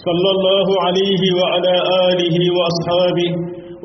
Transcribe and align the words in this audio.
صلى 0.00 0.28
الله 0.36 0.66
عليه 0.88 1.22
وعلى 1.40 1.74
آله 2.08 2.36
وأصحابه 2.56 3.30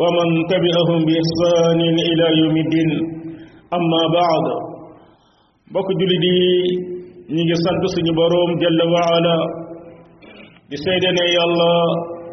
ومن 0.01 0.27
تبعهم 0.51 0.99
بإحسان 1.07 1.79
إلى 2.01 2.25
يوم 2.39 2.55
الدين 2.65 2.91
أما 3.77 4.01
بعد 4.19 4.45
بك 5.73 5.87
جلدي 5.99 6.39
نيجي 7.33 7.55
سنتو 7.63 7.87
سني 7.93 8.11
بروم 8.17 8.49
جل 8.63 8.79
وعلا 8.93 9.35
دي 10.71 10.77
سيدنا 10.83 11.25
يا 11.35 11.41
الله 11.49 11.79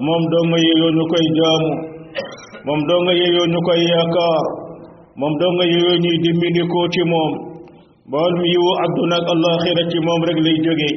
موم 0.06 0.22
دوما 0.32 0.56
ييو 0.70 0.86
نكاي 0.98 1.26
جامو 1.38 1.72
موم 2.68 2.80
دوما 2.90 3.12
ييو 3.20 3.44
نكاي 3.58 3.80
ياكار 3.92 4.44
موم 5.20 5.32
دوما 5.42 5.64
ييو 5.72 5.90
ني 6.04 6.10
ديمبي 6.24 6.48
نيكو 6.62 6.80
تي 6.94 7.02
موم 7.12 7.32
بول 8.12 8.32
ميو 8.40 8.64
عبدنا 8.82 9.16
الله 9.34 9.52
خيرتي 9.64 9.98
موم 10.06 10.20
رك 10.30 10.38
لي 10.46 10.52
جوغي 10.66 10.92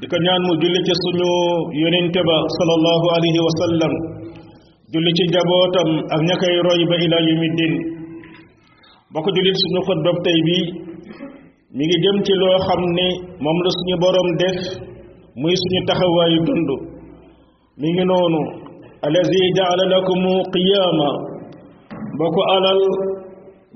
di 0.00 0.08
ko 0.08 0.16
ñaan 0.16 0.42
mu 0.48 0.56
julli 0.56 0.80
ci 0.88 0.94
suñu 1.04 1.28
yonente 1.82 2.20
ba 2.24 2.36
sallallahu 2.56 3.06
alayhi 3.16 3.40
wa 3.46 3.52
sallam 3.60 3.92
julli 4.92 5.12
ci 5.16 5.24
njabootam 5.28 5.88
ak 6.08 6.20
ña 6.24 6.34
koy 6.40 6.54
roy 6.64 6.80
ba 6.88 6.96
ila 7.04 7.16
yawmi 7.28 7.48
din 7.60 7.72
bokk 9.12 9.26
jullit 9.36 9.56
suñu 9.62 9.80
xutba 9.88 10.10
tey 10.24 10.38
bi 10.48 10.58
mi 11.76 11.82
ngi 11.84 11.96
dem 12.04 12.16
ci 12.24 12.32
loo 12.40 12.56
xam 12.66 12.80
ne 12.96 13.06
moom 13.44 13.58
la 13.64 13.70
suñu 13.78 13.96
borom 14.02 14.28
def 14.40 14.58
muy 15.36 15.52
suñu 15.62 15.80
taxawaayu 15.84 16.38
dund 16.48 16.68
mi 17.76 17.88
ngi 17.92 18.04
noonu 18.10 18.40
allazi 19.04 19.40
jaala 19.56 19.84
lakumu 19.92 20.32
qiyaama 20.52 21.08
ko 22.34 22.40
alal 22.56 22.80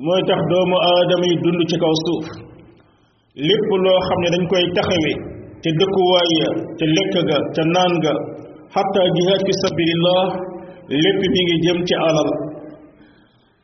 mooy 0.05 0.22
tax 0.28 0.41
doomu 0.50 0.77
aadama 0.88 1.27
yi 1.31 1.36
dund 1.44 1.61
ci 1.69 1.77
kaw 1.81 1.94
suuf 2.06 2.27
lépp 3.48 3.69
loo 3.84 3.98
xam 4.09 4.19
ne 4.25 4.28
dañ 4.33 4.44
koy 4.50 4.64
taxawe 4.78 5.33
ca 5.64 5.70
dëkkuwaay 5.80 6.30
ya 6.40 6.48
ca 6.78 6.84
lekk 6.96 7.14
ga 7.28 7.36
ca 7.56 7.62
naan 7.74 7.92
ga 8.04 8.12
xatta 8.74 9.00
jihaad 9.16 9.40
fi 9.46 9.52
sabilillah 9.64 10.24
lépp 11.02 11.18
mi 11.32 11.40
ngi 11.44 11.56
jëm 11.64 11.78
ci 11.88 11.94
alal 12.08 12.28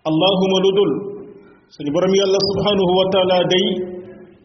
allahuma 0.09 0.57
lu 0.65 0.71
dul 0.79 0.93
suñu 1.75 1.91
borom 1.95 2.13
yàlla 2.21 2.39
subhanahu 2.51 2.93
wa 2.99 3.07
taala 3.15 3.37
day 3.53 3.67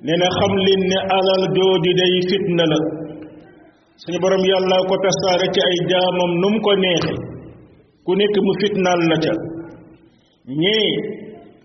nee 0.06 0.18
na 0.22 0.28
xam 0.38 0.54
leen 0.66 0.82
ne 0.92 0.98
alal 1.18 1.44
jooju 1.56 1.92
day 2.00 2.14
fitna 2.30 2.64
la 2.72 2.80
suñu 4.04 4.20
borom 4.24 4.44
yàlla 4.52 4.76
ko 4.90 4.94
tasaare 5.06 5.48
ci 5.56 5.60
ay 5.70 5.78
jaamam 5.92 6.32
nu 6.42 6.48
mu 6.54 6.60
ko 6.66 6.72
neexe 6.84 7.14
ku 8.06 8.12
nekk 8.20 8.36
mu 8.46 8.52
fitnaal 8.62 9.00
la 9.12 9.16
ca 9.26 9.34
ñee 10.62 10.90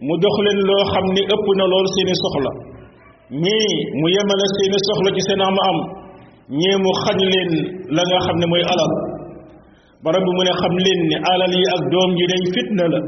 mu 0.07 0.13
jox 0.23 0.35
leen 0.47 0.59
loo 0.69 0.85
xam 0.93 1.07
ni 1.15 1.23
ëpp 1.35 1.47
na 1.59 1.65
lool 1.73 1.87
seeni 1.95 2.15
soxla 2.25 2.53
ñii 3.31 3.73
mu 3.99 4.07
yemale 4.11 4.45
seeni 4.59 4.77
soxla 4.83 5.11
ci 5.15 5.23
seen 5.29 5.41
am 5.43 5.55
am 5.69 5.79
ñii 6.59 6.81
mu 6.83 6.91
xañ 7.03 7.19
leen 7.33 7.51
la 7.95 8.03
nga 8.03 8.19
xam 8.27 8.37
ne 8.39 8.47
mooy 8.47 8.63
alal 8.73 8.93
borom 10.03 10.23
bi 10.25 10.31
mu 10.35 10.43
ne 10.43 10.53
xam 10.61 10.75
leen 10.85 11.01
ni 11.11 11.15
alal 11.33 11.53
yi 11.59 11.65
ak 11.75 11.83
doom 11.93 12.11
yi 12.19 12.25
day 12.31 12.43
fitna 12.55 12.85
la 12.93 12.99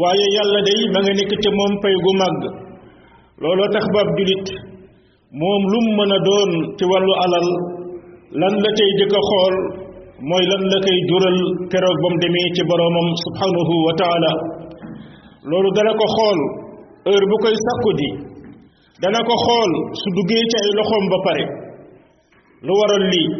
waaye 0.00 0.26
yàlla 0.36 0.60
day 0.66 0.80
ma 0.92 0.98
nga 1.02 1.12
nekk 1.18 1.32
ca 1.42 1.50
moom 1.58 1.72
pay 1.82 1.94
gu 2.04 2.12
màgg 2.20 2.42
looloo 3.42 3.68
tax 3.74 3.84
baab 3.94 4.08
julit 4.16 4.46
moom 5.40 5.62
lum 5.72 5.86
mën 5.98 6.12
a 6.16 6.18
doon 6.28 6.50
ci 6.78 6.84
wàllu 6.90 7.12
alal 7.24 7.48
lan 8.40 8.54
la 8.64 8.70
cay 8.78 8.90
jëkk 8.98 9.14
xool 9.28 9.54
mooy 10.30 10.44
lan 10.50 10.62
la 10.72 10.78
koy 10.86 10.98
jural 11.08 11.38
keroog 11.70 11.98
ba 12.02 12.08
mu 12.12 12.18
demee 12.22 12.48
ci 12.54 12.62
boroomam 12.70 13.08
subhanahu 13.24 13.74
wa 13.86 13.92
taala 14.00 14.30
loolu 15.50 15.70
dana 15.76 15.92
ko 16.00 16.06
xool 16.16 16.38
heure 17.06 17.26
bu 17.30 17.36
koy 17.44 17.56
sàkku 17.66 17.92
ji 18.00 18.10
dana 19.00 19.18
ko 19.24 19.34
xool 19.44 19.70
su 20.00 20.06
duggee 20.16 20.44
ci 20.52 20.58
loxoom 20.78 21.04
ba 21.12 21.18
pare 21.26 21.44
lu 22.66 22.72
waral 22.80 23.04
lii 23.12 23.30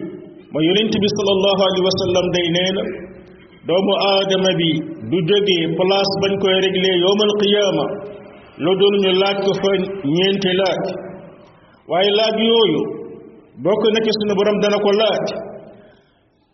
ma 0.55 0.59
yonent 0.69 0.93
bi 1.03 1.09
sallallahu 1.17 1.61
alayhi 1.69 1.85
wa 1.89 1.95
sallam 2.03 2.27
day 2.35 2.47
nee 2.57 2.71
na 2.79 2.83
doomu 3.69 3.93
aadama 4.13 4.51
bi 4.61 4.71
du 5.11 5.19
jógee 5.29 5.63
place 5.79 6.13
bañ 6.23 6.33
koy 6.41 6.55
réglé 6.65 6.91
yowmal 7.05 7.33
qiyaama 7.43 7.85
lu 8.65 8.71
dul 8.81 8.95
ñu 9.03 9.11
laaj 9.23 9.37
ko 9.45 9.51
fa 9.63 9.71
ñeenti 10.17 10.51
laaj 10.61 10.83
waaye 11.91 12.11
laaj 12.19 12.37
yooyu 12.51 12.81
bokk 13.65 13.83
na 13.93 13.99
ci 14.05 14.11
sunu 14.19 14.35
borom 14.39 14.57
dana 14.63 14.79
ko 14.85 14.91
laaj 15.01 15.27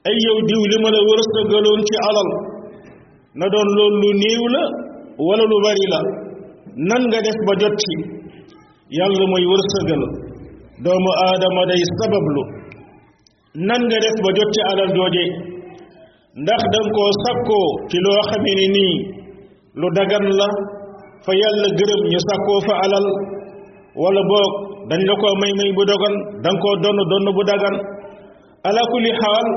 ay 0.08 0.16
yow 0.26 0.36
diw 0.48 0.62
li 0.70 0.76
ma 0.82 0.88
la 0.94 1.00
wërsëgaloon 1.08 1.80
ci 1.88 1.94
alal 2.08 2.28
na 3.38 3.44
doon 3.52 3.68
loolu 3.78 3.96
lu 4.02 4.08
néew 4.22 4.42
la 4.54 4.62
wala 5.26 5.44
lu 5.50 5.56
bari 5.64 5.86
la 5.92 6.00
nan 6.88 7.02
nga 7.08 7.18
def 7.24 7.38
ba 7.48 7.54
jot 7.62 7.76
ci 7.84 8.17
yàlla 8.96 9.24
mooy 9.32 9.44
wërsëgal 9.52 10.02
doomu 10.84 11.10
aadama 11.26 11.62
day 11.70 11.82
sabablu 12.00 12.42
nan 13.68 13.80
nga 13.88 13.98
def 14.04 14.16
ba 14.24 14.30
jot 14.36 14.50
ci 14.54 14.60
alal 14.70 14.90
jooje 14.96 15.24
ndax 16.42 16.60
danga 16.72 16.90
koo 16.96 17.10
sakkoo 17.24 17.66
ci 17.88 17.96
loo 18.04 18.20
xamee 18.30 18.56
ni 18.58 18.66
nii 18.76 18.94
lu 19.80 19.86
dagan 19.96 20.26
la 20.40 20.48
fa 21.24 21.32
yàlla 21.40 21.68
gërëm 21.78 22.00
ñu 22.12 22.18
sakkoo 22.28 22.60
fa 22.66 22.74
alal 22.84 23.06
wala 24.02 24.22
boog 24.30 24.50
dañ 24.90 25.00
la 25.08 25.14
koo 25.22 25.34
may 25.40 25.52
may 25.58 25.70
bu 25.76 25.82
dogan 25.90 26.14
danga 26.44 26.60
koo 26.64 26.74
donn 26.82 26.98
donn 27.10 27.26
bu 27.36 27.42
dagan 27.50 27.76
ala 28.68 28.82
kulli 28.92 29.10
xaal 29.22 29.48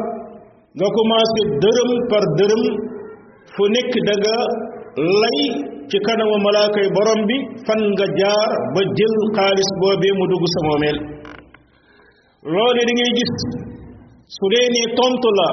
nga 0.77 0.87
commencé 0.97 1.41
dërëm 1.63 1.89
par 2.11 2.23
dërëm 2.37 2.61
fu 3.53 3.63
nekk 3.75 3.93
danga 4.07 4.35
lay 5.21 5.39
ci 5.91 5.97
kanamu 6.07 6.35
malaakay 6.47 6.87
borom 6.95 7.21
bi 7.27 7.37
fan 7.67 7.81
nga 7.93 8.05
jaar 8.19 8.49
ba 8.73 8.79
jël 8.97 9.13
xaalis 9.35 9.69
boobee 9.81 10.13
mu 10.19 10.25
dugg 10.31 10.43
sa 10.55 10.59
moomeel 10.67 10.97
loole 12.53 12.81
di 12.87 12.93
ngay 12.95 13.11
gis 13.17 13.33
su 14.35 14.45
dee 14.51 14.67
ni 14.73 14.81
tontu 14.97 15.29
la 15.39 15.49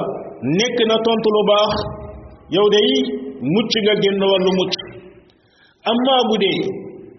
nekk 0.59 0.77
na 0.89 0.95
tontu 1.07 1.27
lu 1.35 1.41
baax 1.51 1.73
yow 2.55 2.67
de 2.73 2.79
day 2.85 2.91
mucc 3.53 3.71
nga 3.83 3.93
génn 4.01 4.21
wàllu 4.31 4.51
mucc 4.59 4.73
amma 5.91 6.15
bu 6.27 6.35
dee 6.43 6.59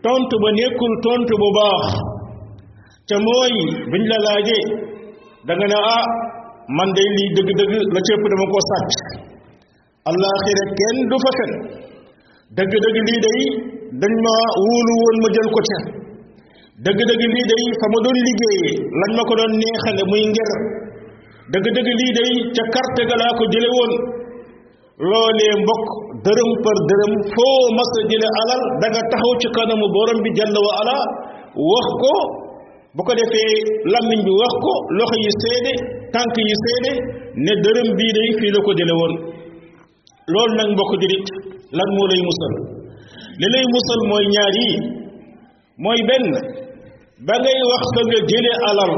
tontu 0.04 0.34
ba 0.42 0.48
nekkul 0.58 0.92
tontu 1.06 1.32
bu 1.42 1.48
baax 1.58 1.84
te 3.08 3.14
mooy 3.26 3.54
buñ 3.90 4.02
la 4.10 4.18
laajee 4.26 4.62
da 5.46 5.52
ne 5.60 5.66
ah 5.94 6.04
man 6.76 6.88
de 6.96 7.02
lii 7.16 7.30
dëgg-dëgg 7.36 7.72
la 7.94 8.00
cëpp 8.06 8.22
dama 8.32 8.46
ko 8.52 8.58
sàcc 8.70 8.96
allaaxira 10.08 10.64
kenn 10.78 10.98
du 11.10 11.16
fa 11.26 11.30
fen 11.40 11.52
dëgg-dëgg 12.58 12.96
lii 13.14 13.20
day 13.26 13.40
dañ 14.02 14.14
ma 14.24 14.34
wóolu 14.66 14.92
woon 15.02 15.16
ma 15.24 15.28
jël 15.34 15.48
ko 15.54 15.60
ca 15.68 15.78
dëgg-dëgg 16.86 17.22
lii 17.34 17.46
day 17.50 17.64
fa 17.82 17.86
ma 17.92 17.98
doon 18.04 18.16
liggéeyee 18.26 18.72
lañ 19.02 19.10
ma 19.18 19.22
ko 19.30 19.34
doon 19.40 19.52
neexale 19.62 20.02
muy 20.12 20.22
ngir 20.30 20.50
dëgg-dëgg 21.54 21.90
lii 22.00 22.12
day 22.18 22.30
ca 22.56 22.64
carte 22.74 23.00
ga 23.10 23.16
laa 23.22 23.32
ko 23.38 23.42
jële 23.54 23.68
woon 23.76 23.92
loolee 25.10 25.54
mbokk 25.62 25.86
dërëm 26.26 26.50
par 26.64 26.76
dërëm 26.90 27.14
foo 27.34 27.54
mas 27.78 27.90
a 27.98 28.00
jële 28.10 28.28
alal 28.42 28.62
da 28.82 28.86
nga 28.94 29.02
taxaw 29.14 29.32
ci 29.40 29.48
kanamu 29.56 29.86
borom 29.94 30.18
bi 30.26 30.30
jàll 30.40 30.56
wa 30.66 30.72
ala 30.82 30.96
wax 31.70 31.86
ko 32.02 32.14
bu 32.96 33.00
ko 33.06 33.12
defee 33.20 33.54
làmmiñ 33.94 34.20
bi 34.26 34.32
wax 34.42 34.52
ko 34.66 34.72
loxo 34.98 35.16
yi 35.24 35.32
seede 35.40 35.72
tànk 36.14 36.34
yi 36.48 36.54
seede 36.64 36.92
ne 37.46 37.52
dërëm 37.62 37.88
bii 37.96 38.12
day 38.18 38.28
fii 38.40 38.52
la 38.54 38.58
ko 38.66 38.70
jële 38.82 38.94
woon 39.02 39.14
loolu 40.34 40.52
nag 40.58 40.68
mbokk 40.74 40.92
jurit 41.04 41.28
lan 41.70 41.88
moo 41.94 42.06
lay 42.10 42.20
musal 42.28 42.54
li 43.40 43.46
lay 43.54 43.64
musal 43.74 44.00
mooy 44.10 44.24
ñaar 44.34 44.52
yi 44.60 44.68
mooy 45.84 45.98
benn 46.08 46.26
ba 47.26 47.34
ngay 47.40 47.58
wax 47.70 47.82
fa 47.94 48.00
nga 48.08 48.18
jëlee 48.30 48.56
alal 48.70 48.92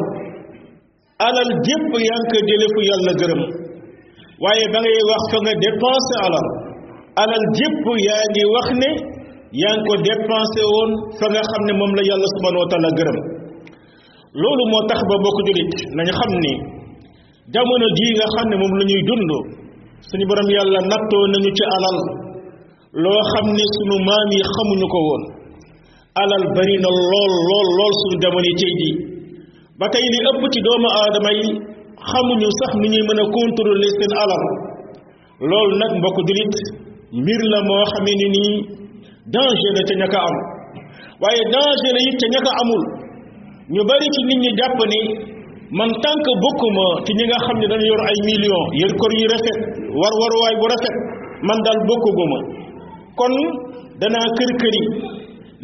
alal 1.29 1.51
jépp 1.67 1.87
yaa 2.09 2.21
ngi 2.25 3.13
gërëm 3.21 3.43
waaye 4.43 4.65
ba 4.73 4.79
ngay 4.83 4.99
wax 5.11 5.23
fa 5.33 5.39
nga 5.45 5.55
dépensé 5.65 6.15
alal 6.27 6.47
alal 7.23 7.45
jépp 7.59 7.83
yaa 8.07 8.25
wax 8.57 8.67
ne 8.83 8.91
yaa 9.63 9.75
ngi 9.77 9.85
ko 9.89 9.95
dépensé 10.09 10.61
woon 10.73 10.91
fa 11.21 11.27
nga 11.33 11.43
xam 11.51 11.63
ne 11.69 11.73
moom 11.81 11.93
la 11.99 12.03
yàlla 12.09 12.27
subhanahu 12.35 12.63
wa 12.65 12.69
taala 12.73 12.89
gërëm 12.99 13.19
loolu 14.43 14.65
moo 14.73 14.83
tax 14.89 15.01
ba 15.11 15.17
bokk 15.25 15.39
jullit 15.47 15.73
nañu 15.97 16.13
xam 16.21 16.33
ni 16.45 16.53
jamono 17.53 17.87
jii 17.99 18.13
nga 18.19 18.27
xam 18.37 18.47
ne 18.51 18.57
moom 18.63 18.73
la 18.81 18.85
ñuy 18.89 19.03
dund 19.11 19.31
suñu 20.09 20.25
borom 20.31 20.49
yàlla 20.57 20.81
nattoo 20.91 21.23
nañu 21.35 21.51
ci 21.59 21.65
alal 21.77 21.99
loo 23.01 23.21
xam 23.33 23.47
ne 23.57 23.65
sunu 23.75 23.97
maam 24.09 24.29
yi 24.37 24.41
xamuñu 24.55 24.87
ko 24.95 24.99
woon 25.09 25.23
alal 26.23 26.45
bari 26.57 26.77
na 26.85 26.89
lool 27.11 27.33
lool 27.49 27.69
lool 27.79 27.93
suñu 28.01 28.17
jamono 28.23 28.45
yi 28.49 28.55
tey 28.69 28.85
ba 29.79 29.87
tey 29.93 30.05
li 30.13 30.19
ëpp 30.29 30.43
ci 30.53 30.61
doomu 30.67 30.89
aadama 31.01 31.31
yi 31.41 31.49
xamuñu 32.09 32.49
sax 32.61 32.71
nu 32.81 32.87
ñuy 32.93 33.05
mën 33.09 33.21
a 33.25 33.25
contrôler 33.35 33.93
seen 33.97 34.13
alal 34.25 34.45
loolu 35.51 35.75
nag 35.81 35.93
mbokk 36.01 36.19
jullit 36.27 36.55
mbir 37.21 37.41
la 37.53 37.59
moo 37.69 37.85
xamee 37.93 38.17
ni 38.21 38.27
nii 38.35 38.53
danger 39.35 39.73
la 39.79 39.83
ca 39.89 39.95
ña 40.01 40.07
ko 40.13 40.19
am 40.29 40.35
waaye 41.23 41.43
danger 41.53 41.93
la 41.97 42.01
it 42.09 42.15
ca 42.21 42.27
ña 42.33 42.41
ko 42.45 42.51
amul 42.61 42.83
ñu 43.73 43.81
bari 43.89 44.07
ci 44.15 44.21
nit 44.29 44.39
ñi 44.45 44.51
jàpp 44.61 44.79
ni 44.93 45.01
man 45.79 45.91
tant 46.05 46.19
que 46.27 46.33
bokkuma 46.45 46.87
ci 47.07 47.11
ñi 47.19 47.25
nga 47.25 47.39
xam 47.45 47.57
ne 47.57 47.67
dañu 47.73 47.87
yor 47.91 48.03
ay 48.09 48.19
millions 48.29 48.67
yor 48.81 48.93
kër 49.01 49.13
yu 49.21 49.27
rafet 49.33 49.57
war 50.01 50.13
war 50.21 50.33
waay 50.41 50.55
bu 50.61 50.67
rafet 50.73 50.97
man 51.49 51.59
daal 51.65 51.79
bokk 51.89 52.07
ma 52.33 52.41
kon 53.19 53.35
danaa 54.01 54.27
kër 54.39 54.53
kër 54.63 54.75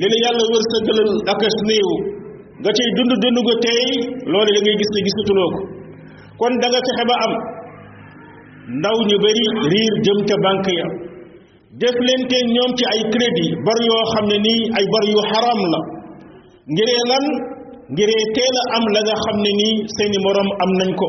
yi 0.00 0.06
li 0.08 0.08
la 0.12 0.16
yàlla 0.24 0.44
wërsëgalal 0.52 1.12
ak 1.32 1.40
as 1.48 1.58
néew 1.68 1.88
nga 2.60 2.70
cay 2.76 2.88
dund 2.96 3.12
dund 3.22 3.38
ko 3.48 3.52
tey 3.64 3.84
loole 4.30 4.50
da 4.54 4.60
ngay 4.62 4.76
gis 4.80 4.90
ne 4.94 5.00
gisatuloo 5.06 5.50
ko 5.54 5.60
kon 6.40 6.54
da 6.60 6.66
nga 6.70 6.80
fexe 6.86 7.04
ba 7.10 7.14
am 7.26 7.32
ndaw 8.80 8.98
ñu 9.08 9.16
bari 9.24 9.44
riir 9.72 9.92
jëm 10.04 10.18
ca 10.28 10.36
banque 10.44 10.72
ya 10.78 10.86
def 11.80 11.96
leen 12.06 12.22
te 12.30 12.36
ñoom 12.54 12.72
ci 12.78 12.84
ay 12.92 13.00
crédit 13.12 13.50
bor 13.64 13.78
yoo 13.88 14.02
xam 14.12 14.24
ne 14.30 14.36
nii 14.46 14.62
ay 14.78 14.84
bor 14.92 15.04
yu 15.12 15.20
xaram 15.30 15.60
la 15.72 15.80
ngiree 16.72 17.00
lan 17.10 17.24
ngiree 17.92 18.22
teel 18.34 18.56
am 18.76 18.84
la 18.94 19.00
nga 19.06 19.16
xam 19.24 19.36
ne 19.44 19.50
nii 19.60 19.74
seeni 19.96 20.18
moroom 20.24 20.50
am 20.64 20.70
nañ 20.80 20.90
ko 21.00 21.08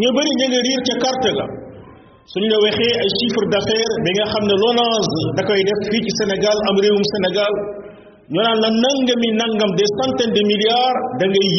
ñu 0.00 0.08
bari 0.16 0.32
ñu 0.38 0.46
ngi 0.50 0.60
riir 0.66 0.80
ca 0.86 0.94
carte 1.04 1.30
la 1.40 1.46
suñu 2.30 2.48
la 2.52 2.58
waxee 2.68 2.94
ay 3.02 3.10
chiffre 3.18 3.44
d'affaires 3.52 3.92
bi 4.04 4.10
nga 4.16 4.26
xam 4.32 4.44
ne 4.50 4.54
l'ONAS 4.62 5.06
da 5.36 5.42
koy 5.48 5.60
def 5.68 5.80
fii 5.90 6.02
ci 6.04 6.10
Sénégal 6.20 6.56
am 6.68 6.76
réewum 6.82 7.04
Sénégal 7.14 7.52
ñoo 8.34 8.42
naan 8.46 8.58
la 8.64 8.68
nangami 8.84 9.28
nangam 9.40 9.70
de 9.78 9.84
centaines 9.98 10.34
de 10.36 10.42
milliards 10.50 11.00
da 11.20 11.24
ngay 11.32 11.50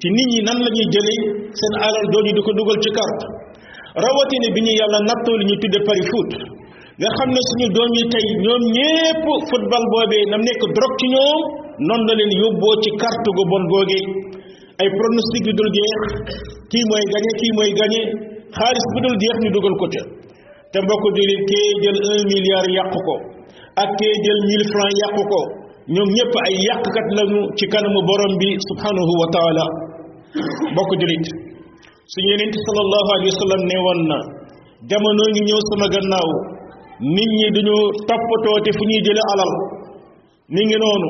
ci 0.00 0.06
nit 0.14 0.28
ñi 0.32 0.40
nan 0.46 0.58
lañuy 0.64 0.78
ñuy 0.86 0.92
jëlee 0.94 1.18
seen 1.58 1.74
alal 1.86 2.06
yi 2.26 2.32
di 2.36 2.40
ko 2.46 2.50
dugal 2.56 2.78
ci 2.84 2.90
carte 2.98 3.24
rawatine 4.02 4.48
bi 4.54 4.60
ñu 4.66 4.72
yàlla 4.78 4.98
nattoo 5.10 5.34
li 5.40 5.44
ñu 5.50 5.54
tudde 5.62 5.78
pari 5.88 6.04
foot 6.10 6.30
nga 7.00 7.08
xam 7.18 7.28
ne 7.34 7.40
suñu 7.50 7.66
doom 7.74 7.90
yi 7.98 8.04
tey 8.14 8.26
ñoom 8.46 8.62
ñépp 8.78 9.26
football 9.50 9.84
boobee 9.90 10.24
na 10.30 10.36
nekk 10.46 10.62
drogue 10.76 10.96
ci 11.02 11.06
ñoom 11.14 11.38
noonu 11.86 12.04
la 12.08 12.12
leen 12.18 12.32
yóbboo 12.42 12.74
ci 12.82 12.90
carte 13.02 13.28
gu 13.36 13.42
bon 13.50 13.64
googee 13.74 14.02
ay 14.80 14.88
pronostic 14.96 15.42
yu 15.48 15.52
dul 15.58 15.70
jeex 15.76 15.98
kii 16.70 16.84
mooy 16.88 17.04
gañe 17.12 17.30
kii 17.42 17.52
mooy 17.58 17.72
xaalis 18.56 18.84
bi 18.94 18.98
dul 19.04 19.16
jeex 19.22 19.34
ñu 19.42 19.48
dugal 19.56 19.74
ko 19.80 19.86
ca 19.94 20.02
te 20.72 20.78
mbokk 20.84 21.04
julit 21.16 21.42
kee 21.50 21.68
jël 21.82 21.98
un 22.12 22.22
milliard 22.32 22.66
yàq 22.78 22.90
ko 23.06 23.14
ak 23.82 23.88
kee 23.98 24.14
jël 24.24 24.38
mille 24.50 24.64
franc 24.72 24.90
yàq 25.02 25.14
ko 25.30 25.40
ñoom 25.94 26.08
ñëpp 26.16 26.32
ay 26.46 26.54
yàqkat 26.66 27.06
lañu 27.18 27.40
ci 27.58 27.64
kanamu 27.72 28.00
borom 28.08 28.32
bi 28.40 28.48
subhanahu 28.68 29.12
wa 29.20 29.26
taala 29.34 29.64
mbokk 30.72 30.90
julit 31.00 31.24
su 32.12 32.18
yenente 32.28 32.58
salallahu 32.66 33.08
alei 33.16 33.28
wa 33.34 33.38
sallam 33.44 33.62
ne 33.70 33.76
woon 33.84 34.00
na 34.10 34.16
jamono 34.90 35.24
ñu 35.34 35.40
ñëw 35.48 35.60
sama 35.68 35.86
gannaaw 35.94 36.28
nit 37.14 37.30
ñi 37.38 37.48
dañu 37.56 37.76
toppatoote 38.08 38.70
fu 38.76 38.82
ñuy 38.90 39.00
jële 39.06 39.22
alal 39.32 39.52
mi 40.54 40.60
ngi 40.68 40.78
noonu 40.82 41.08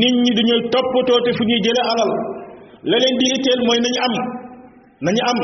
nit 0.00 0.14
ñi 0.24 0.30
dañu 0.38 0.56
toppatoote 0.72 1.30
fu 1.36 1.42
ñuy 1.48 1.60
jële 1.64 1.82
alal 1.92 2.10
la 2.90 2.96
leen 3.02 3.14
di 3.20 3.26
itteel 3.36 3.60
mooy 3.66 3.78
nañu 3.84 4.00
am 4.06 4.14
nañu 5.06 5.22
am 5.32 5.40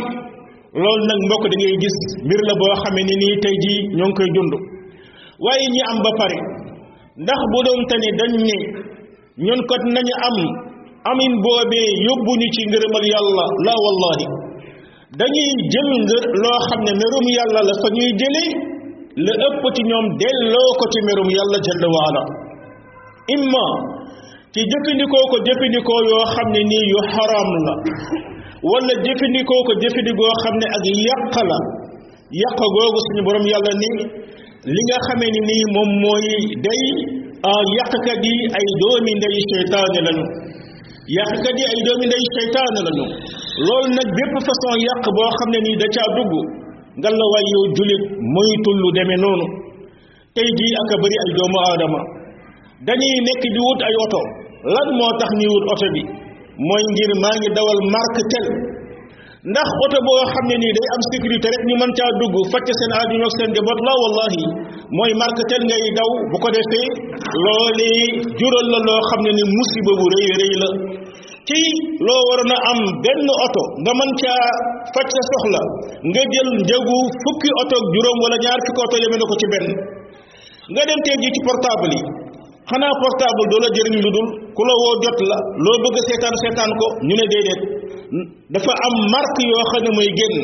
loolu 0.78 1.04
nag 1.10 1.20
mbokk 1.26 1.44
da 1.50 1.56
gis 1.82 1.96
mbir 2.26 2.40
la 2.48 2.54
boo 2.60 2.72
xamee 2.82 3.06
ne 3.08 3.14
nii 3.22 3.34
tey 3.42 3.56
ji 3.62 3.74
ñoo 3.96 4.08
ngi 4.08 4.16
koy 4.18 4.28
dund 4.36 4.52
waaye 5.44 5.66
ñi 5.74 5.80
am 5.90 5.98
ba 6.04 6.10
pare 6.18 6.36
ndax 7.22 7.40
bu 7.52 7.58
doon 7.66 7.80
te 7.90 7.96
ne 8.02 8.08
dañ 8.20 8.32
ne 8.48 8.56
ñun 9.46 9.60
kot 9.70 9.82
nañu 9.94 10.14
am 10.26 10.36
amin 11.10 11.32
boobee 11.44 11.88
yóbbuñu 12.06 12.46
ci 12.54 12.60
ngërëmal 12.70 13.04
yàlla 13.14 13.44
la 13.66 13.74
wallahi 13.84 14.26
dañuy 15.20 15.50
jël 15.72 15.90
ngër 16.02 16.24
loo 16.42 16.58
xam 16.68 16.80
ne 16.86 16.92
merum 17.00 17.26
yàlla 17.38 17.60
la 17.68 17.72
fa 17.82 17.88
ñuy 17.96 18.10
jëlee 18.20 18.50
la 19.26 19.32
ëpp 19.46 19.62
ci 19.74 19.82
ñoom 19.90 20.06
delloo 20.20 20.70
ko 20.78 20.84
ci 20.92 20.98
merum 21.08 21.28
yàlla 21.36 21.58
jalla 21.66 21.88
waala 21.94 22.22
imma 23.34 23.64
ci 24.52 24.60
jëfandikoo 24.70 25.24
ko 25.30 25.36
jëfandikoo 25.46 26.00
yoo 26.10 26.24
xam 26.34 26.48
ne 26.54 26.60
nii 26.70 26.86
yu 26.92 27.00
xaram 27.14 27.50
la 27.66 27.74
wala 28.62 28.92
jëfandikoo 29.04 29.62
ko 29.68 29.72
jëfandikoo 29.82 30.32
xam 30.42 30.54
ne 30.60 30.66
ak 30.76 30.84
yàq 31.08 31.34
la 31.50 31.58
yàq 32.42 32.58
googu 32.74 32.98
suñu 33.06 33.22
borom 33.26 33.46
yàlla 33.52 33.72
ni 33.82 33.90
li 34.76 34.82
nga 34.86 34.96
xamee 35.06 35.32
ni 35.34 35.40
nii 35.48 35.64
moom 35.74 35.90
mooy 36.02 36.26
day 36.66 36.84
ah, 37.48 37.60
yàqkat 37.78 38.20
yi 38.24 38.34
ay 38.58 38.66
doomi 38.80 39.12
ndey 39.18 39.36
seytaane 39.50 39.98
lañu 40.06 40.24
yàqkat 41.16 41.56
yi 41.60 41.64
ay 41.72 41.80
doomi 41.86 42.04
ndey 42.10 42.24
seytaane 42.36 42.80
lañu 42.86 43.04
loolu 43.66 43.88
nag 43.98 44.08
bépp 44.16 44.34
façon 44.48 44.74
yàq 44.88 45.04
boo 45.16 45.30
xam 45.38 45.48
ne 45.54 45.58
nii 45.66 45.76
da 45.80 45.86
caa 45.96 46.08
dugg 46.16 46.32
nga 46.98 47.08
la 47.18 47.24
waay 47.32 47.46
yow 47.52 47.64
julit 47.76 48.02
moytul 48.34 48.76
lu 48.82 48.88
demee 48.96 49.20
noonu 49.24 49.46
tey 50.36 50.48
jii 50.58 50.72
ak 50.82 50.90
bëri 51.00 51.16
ay 51.24 51.30
doomu 51.36 51.58
aadama 51.66 52.00
dañuy 52.86 53.16
nekk 53.26 53.42
di 53.54 53.60
wut 53.66 53.80
ay 53.88 53.94
oto 54.04 54.20
lan 54.74 54.88
moo 54.98 55.12
tax 55.20 55.30
ni 55.40 55.46
wut 55.52 55.64
oto 55.72 55.86
bi 55.94 56.02
mooy 56.66 56.82
ngir 56.94 57.10
maa 57.22 57.36
ngi 57.40 57.50
dawal 57.56 57.80
marque 57.94 58.22
tel 58.32 58.46
ndax 59.52 59.68
oto 59.84 59.98
boo 60.06 60.22
xam 60.32 60.44
ne 60.50 60.56
nii 60.62 60.74
day 60.76 60.86
am 60.94 61.00
sécurité 61.10 61.46
rek 61.54 61.62
ñu 61.68 61.74
mën 61.80 61.92
caa 61.98 62.10
dugg 62.20 62.34
fàcc 62.52 62.68
seen 62.78 62.92
aaju 62.96 63.14
ñoo 63.20 63.32
seen 63.36 63.50
njaboot 63.52 63.80
la 63.88 63.92
wallahi 64.02 64.42
mooy 64.96 65.12
marque 65.22 65.44
tel 65.50 65.62
ngay 65.68 65.84
daw 65.98 66.10
bu 66.30 66.36
ko 66.44 66.48
defee 66.56 66.88
loolee 67.44 68.02
jural 68.38 68.66
la 68.74 68.78
loo 68.88 69.00
xam 69.08 69.20
ne 69.24 69.30
ni 69.38 69.44
musiba 69.58 69.92
bu 70.00 70.04
rëy 70.14 70.28
rëy 70.40 70.54
la 70.62 70.68
kii 71.48 71.70
loo 72.06 72.20
war 72.28 72.40
a 72.54 72.56
am 72.70 72.80
benn 73.04 73.26
oto 73.46 73.62
nga 73.82 73.92
mën 74.00 74.10
caa 74.22 74.44
faj 74.94 75.08
sa 75.14 75.22
soxla 75.30 75.62
nga 76.08 76.22
jël 76.32 76.48
njëgu 76.64 76.96
fukki 77.24 77.50
oto 77.62 77.74
ak 77.80 77.86
juróom 77.94 78.18
wala 78.24 78.36
ñaar 78.44 78.60
fukki 78.66 78.82
oto 78.86 78.96
yeme 79.02 79.16
na 79.20 79.24
ko 79.32 79.36
ci 79.40 79.46
benn 79.54 79.66
nga 80.72 80.82
dem 80.88 81.00
tey 81.06 81.16
ji 81.22 81.28
ci 81.34 81.40
portable 81.48 81.92
yi 82.04 82.04
xanaa 82.68 82.92
portable 83.02 83.44
doo 83.50 83.60
la 83.64 83.68
jëriñ 83.74 83.94
lu 84.04 84.10
dul 84.16 84.28
ku 84.56 84.60
la 84.68 84.74
woo 84.82 84.94
jot 85.02 85.18
la 85.30 85.36
loo 85.64 85.78
bëgg 85.82 85.96
a 85.98 86.00
seetaan 86.08 86.34
seetaan 86.42 86.70
ko 86.80 86.86
ñu 87.06 87.14
ne 87.18 87.24
déedéet 87.32 87.60
dafa 88.52 88.72
am 88.86 88.94
marque 89.12 89.42
yoo 89.52 89.64
xam 89.70 89.80
ne 89.86 89.90
mooy 89.96 90.10
génn 90.18 90.36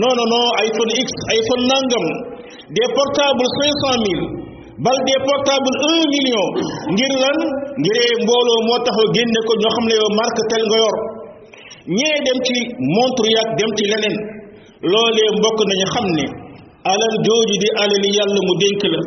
non 0.00 0.12
non 0.18 0.26
non 0.32 0.44
iPhone 0.68 0.92
X 1.06 1.08
iPhone 1.40 1.62
nangam 1.70 2.06
des 2.76 2.88
portables 2.96 3.48
cinq 3.58 3.72
cent 3.82 3.96
mille 4.06 4.24
bal 4.84 4.98
des 5.08 5.20
portables 5.28 5.74
un 5.90 6.00
million 6.14 6.44
ngir 6.94 7.12
lan 7.24 7.38
ngir 7.82 7.96
mbooloo 8.24 8.60
moo 8.68 8.78
taxaw 8.84 9.06
génne 9.16 9.40
ko 9.48 9.52
ñoo 9.60 9.72
xam 9.76 9.84
ne 9.90 9.94
yow 10.02 10.10
marque 10.20 10.42
tel 10.52 10.62
nga 10.70 10.78
yor 10.84 10.96
ñee 11.96 12.18
dem 12.26 12.38
ci 12.46 12.54
montre 12.96 13.26
yaag 13.36 13.48
dem 13.58 13.70
ci 13.78 13.84
leneen 13.90 14.16
loolee 14.92 15.28
mbokk 15.40 15.58
nañu 15.68 15.88
xam 15.96 16.06
ne 16.20 16.24
alal 16.92 17.14
jooju 17.24 17.54
di 17.62 17.68
alali 17.82 18.08
yàlla 18.16 18.40
mu 18.46 18.52
dénk 18.62 18.80
la 18.94 19.00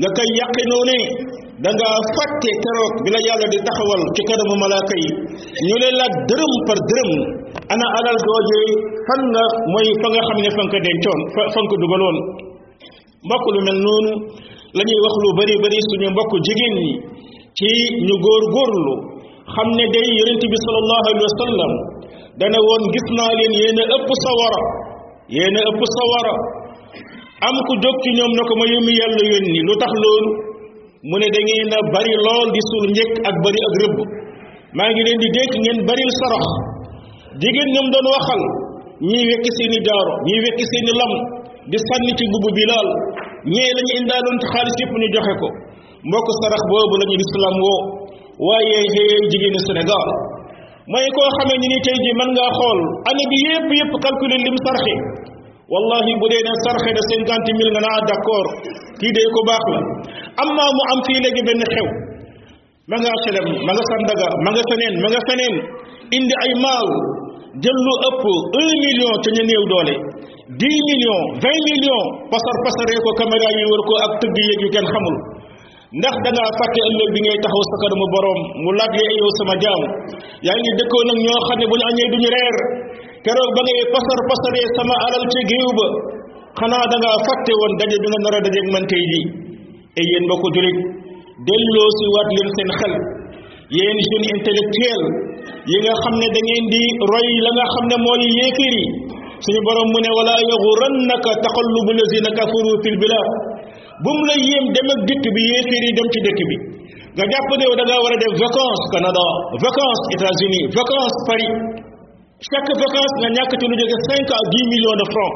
nga 0.00 0.08
koy 0.16 0.28
yàqinoo 0.40 0.84
ne 0.90 0.98
da 1.64 1.70
nga 1.76 1.88
fàtte 2.16 2.50
keroog 2.62 2.94
bi 3.04 3.08
la 3.14 3.20
yàlla 3.26 3.46
di 3.52 3.58
taxawal 3.66 4.02
ci 4.14 4.22
kanamu 4.28 4.54
malaaka 4.62 4.94
yi 5.02 5.08
ñu 5.66 5.74
leen 5.82 5.96
laaj 6.00 6.12
dërëm 6.28 6.52
par 6.68 6.78
dërëm 6.88 7.10
ana 7.72 7.86
alal 7.98 8.18
jooje 8.26 8.60
fan 9.08 9.20
nga 9.32 9.44
mooy 9.72 9.88
fa 10.00 10.06
nga 10.12 10.22
xam 10.28 10.38
ne 10.44 10.48
fa 10.56 10.62
nga 10.66 10.70
ko 10.72 10.78
dencoon 10.86 11.20
fa 11.34 11.42
fa 11.52 11.58
nga 11.60 11.68
ko 11.72 11.76
dugaloon 11.82 12.16
mbokk 13.26 13.44
lu 13.54 13.60
mel 13.68 13.78
noonu 13.86 14.12
la 14.76 14.82
wax 15.04 15.14
lu 15.22 15.28
bari 15.38 15.54
bari 15.62 15.78
suñu 15.88 16.06
mbokk 16.14 16.32
jigéen 16.46 16.74
ñi 16.82 16.90
ci 17.56 17.68
ñu 18.06 18.14
góor 18.24 18.42
góorlu 18.54 18.94
xam 19.54 19.68
ne 19.78 19.84
day 19.94 20.08
yonent 20.18 20.42
bi 20.52 20.56
sallallahu 20.64 21.00
alayhi 21.04 21.22
wa 21.28 21.34
sallam 21.42 21.72
dana 22.40 22.58
woon 22.68 22.84
gis 22.92 23.08
naa 23.16 23.32
leen 23.38 23.52
yéen 23.60 23.78
a 23.82 23.84
ëpp 23.96 24.08
sawara 24.24 24.60
yéen 25.34 25.56
am 27.46 27.56
ku 27.68 27.72
jóg 27.84 27.96
ci 28.04 28.10
ñoom 28.16 28.32
ne 28.36 28.42
ko 28.48 28.52
ma 28.60 28.64
yómi 28.72 28.92
yàlla 29.00 29.22
yónni 29.32 29.60
lu 29.68 29.72
tax 29.80 29.92
loolu 30.04 30.30
mu 31.10 31.16
ne 31.22 31.28
da 31.34 31.40
ngeen 31.46 31.68
bari 31.94 32.12
lool 32.26 32.46
di 32.54 32.60
suul 32.68 32.86
njëkk 32.94 33.12
ak 33.28 33.36
bari 33.44 33.60
ak 33.68 33.74
rëbb 33.82 33.98
maa 34.76 34.90
ngi 34.92 35.02
leen 35.06 35.18
di 35.22 35.28
dékk 35.36 35.52
ngeen 35.62 35.78
baril 35.88 36.10
sarax 36.20 36.46
jigéen 37.42 37.68
ñoom 37.74 37.86
doon 37.94 38.06
waxal 38.14 38.42
ñii 39.10 39.28
wekki 39.30 39.50
seeni 39.56 39.78
daaro 39.86 40.14
ñii 40.26 40.42
wekki 40.46 40.64
seeni 40.70 40.92
lam 41.00 41.12
di 41.70 41.78
sànni 41.86 42.12
ci 42.18 42.24
bubu 42.32 42.50
bi 42.56 42.64
laal 42.70 42.88
ñee 43.54 43.70
la 43.76 43.82
ñu 43.86 43.92
indaaloon 44.00 44.36
ci 44.40 44.46
xaalis 44.52 44.76
yëpp 44.80 44.92
ñu 45.00 45.06
joxe 45.14 45.32
ko 45.40 45.48
mbokk 46.08 46.26
sarax 46.40 46.62
boobu 46.70 46.94
la 47.00 47.04
ñu 47.10 47.14
lislaam 47.22 47.56
woo 47.64 47.80
waaye 48.46 48.76
xëy 48.92 49.08
jigéenu 49.30 49.58
Sénégal 49.66 50.08
mooy 50.90 51.06
koo 51.16 51.28
xamee 51.36 51.58
ni 51.62 51.66
ni 51.72 51.78
tey 51.84 51.96
ji 52.02 52.10
mën 52.18 52.30
ngaa 52.34 52.50
xool 52.58 52.78
année 53.08 53.26
bi 53.30 53.36
yëpp 53.46 53.68
yëpp 53.78 53.92
calculer 54.04 54.40
lim 54.46 54.58
sarxe 54.66 54.94
wallahi 55.72 56.12
bu 56.22 56.26
dee 56.32 56.42
ne 56.48 56.52
sarxe 56.64 56.90
de 56.96 57.02
cinquante 57.10 57.50
mille 57.58 57.70
nga 57.74 57.82
naa 57.86 57.98
d'accord 58.08 58.48
kii 59.00 59.12
de 59.16 59.20
ko 59.34 59.40
baax 59.48 59.64
la 59.74 59.78
amma 60.42 60.64
mu 60.76 60.82
am 60.92 60.98
fii 61.06 61.18
léegi 61.24 61.42
benn 61.48 61.62
xew 61.72 61.86
ma 62.90 62.96
nga 63.02 63.12
selem 63.24 63.46
ma 63.66 63.70
nga 63.74 63.84
sandaga 63.90 64.28
ma 64.44 64.50
nga 64.54 64.62
ma 65.02 65.08
nga 65.12 65.20
feneen 65.28 65.54
indi 66.16 66.34
ay 66.44 66.52
maaw 66.64 66.86
jël 67.62 67.78
lu 67.86 67.92
ëpp 68.08 68.22
un 68.60 68.66
million 68.84 69.12
ca 69.24 69.28
ñu 69.36 69.42
néew 69.50 69.64
doole 69.72 69.94
dix 70.62 70.74
millions 70.90 71.22
vingt 71.42 71.62
millions 71.70 72.06
pasar 72.32 72.56
pasaree 72.66 72.98
ko 73.04 73.10
caméra 73.18 73.48
yi 73.58 73.64
wër 73.72 73.82
ko 73.90 73.94
ak 74.06 74.12
tëgg 74.22 74.36
yéeg 74.48 74.60
yu 74.64 74.68
kenn 74.74 74.86
xamul 74.92 75.16
ndax 75.98 76.14
da 76.24 76.30
ngaa 76.34 76.50
fàtte 76.60 76.80
bi 77.14 77.18
ngay 77.24 77.38
taxaw 77.42 77.62
sa 77.70 77.76
kanamu 77.82 78.06
boroom 78.14 78.40
mu 78.62 78.68
laaj 78.78 78.94
yow 79.20 79.28
sama 79.38 79.54
jaam 79.64 79.80
yaa 80.46 80.56
ngi 80.60 80.70
dëkkoon 80.78 81.08
ak 81.12 81.18
ñoo 81.26 81.40
xam 81.48 81.58
bu 81.70 81.74
ñu 81.80 81.86
añee 81.90 82.08
duñu 82.12 82.28
reer 82.36 82.56
keroog 83.26 83.50
ba 83.58 83.60
ngay 83.66 83.80
pasar 83.90 84.18
pasaree 84.30 84.66
sama 84.78 84.94
alal 85.10 85.22
ci 85.34 85.40
géew 85.50 85.70
ba 85.78 85.86
xanaa 86.62 86.84
da 86.90 86.96
ngaa 87.02 87.16
fàtte 87.26 87.52
woon 87.60 87.72
daje 87.80 87.96
bi 88.02 88.08
nga 88.10 88.20
nar 88.24 88.34
a 88.38 88.38
dajeeg 88.46 88.68
man 88.74 88.84
tey 88.90 89.02
jii 89.10 89.24
et 90.00 90.04
yéen 90.10 90.22
mbokku 90.26 90.48
jullit 90.54 90.78
delloo 91.48 91.88
si 91.98 92.04
waat 92.14 92.28
leen 92.36 92.48
seen 92.56 92.70
xel 92.78 92.94
yéen 93.78 93.98
jeune 94.08 94.26
intellectuel 94.36 95.02
yi 95.72 95.78
nga 95.84 95.94
xam 96.02 96.14
ne 96.22 96.26
da 96.34 96.40
ngeen 96.46 96.64
di 96.72 96.82
roy 97.12 97.28
la 97.46 97.50
nga 97.56 97.66
xam 97.74 97.84
ne 97.90 97.96
mooy 98.06 98.22
yéefar 98.38 98.72
yi 98.80 98.84
suñu 99.44 99.60
borom 99.66 99.88
mu 99.92 99.98
ne 100.04 100.10
wala 100.18 100.32
yaxurannaka 100.50 101.30
taqallubu 101.44 101.90
lazina 101.98 102.30
kafaru 102.38 102.72
fil 102.84 102.96
bilad 103.02 103.26
bu 104.04 104.10
mu 104.18 104.22
la 104.30 104.34
yéem 104.46 104.64
dem 104.74 104.88
ak 104.94 105.00
dëkk 105.08 105.24
bi 105.34 105.40
yéefar 105.50 105.82
yi 105.86 105.90
ci 106.14 106.18
dëkk 106.26 106.40
bi 106.50 106.56
nga 107.16 107.24
jàpp 107.32 107.48
ne 107.60 107.64
da 107.78 107.84
ngaa 107.88 108.02
war 108.04 108.14
a 108.16 108.18
def 108.22 108.32
vacances 108.44 108.82
Canada 108.94 109.26
vacances 109.66 110.02
États-Unis 110.14 110.64
vacances 110.78 111.18
Paris 111.30 111.54
chaque 112.40 112.72
vacance 112.76 113.14
nga 113.22 113.28
ñàkk 113.32 113.52
ci 113.60 113.66
lu 113.68 113.76
jóge 113.80 113.96
cinq 114.08 114.28
à 114.30 114.36
dix 114.52 114.64
millions 114.72 114.96
de 115.00 115.04
francs 115.12 115.34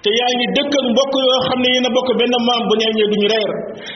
te 0.00 0.08
yaa 0.08 0.32
ngi 0.40 0.46
dëkk 0.56 0.72
ak 0.72 0.86
mbokk 0.92 1.12
yoo 1.20 1.38
xam 1.46 1.58
ne 1.60 1.68
yéen 1.68 1.84
a 1.84 1.90
bokk 1.92 2.08
benn 2.16 2.32
maam 2.48 2.62
bu 2.64 2.74
ñu 2.80 2.84
añee 2.88 3.08
duñu 3.12 3.28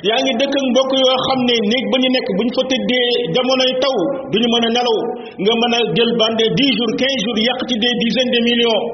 yaa 0.05 0.19
ngi 0.21 0.33
dëkk 0.41 0.55
ak 0.61 0.65
mbokk 0.73 0.93
xam 1.25 1.39
ne 1.49 1.55
néeg 1.73 1.85
ba 1.93 1.97
ñu 2.05 2.09
nekk 2.13 2.29
bu 2.37 2.43
ñu 2.45 2.51
fa 2.59 2.63
tëddee 2.69 3.09
jamonoy 3.33 3.73
taw 3.83 3.97
duñu 4.33 4.49
mën 4.53 4.65
a 4.67 4.69
nelaw 4.77 4.99
nga 5.41 5.53
mën 5.61 5.73
a 5.77 5.79
jël 5.97 6.11
bande 6.21 6.45
dix 6.59 6.69
jours 6.77 6.95
quinze 7.01 7.21
jours 7.25 7.41
yàq 7.49 7.61
ci 7.69 7.75
des 7.81 7.95
dizaines 8.05 8.33
de 8.37 8.41
millions 8.49 8.85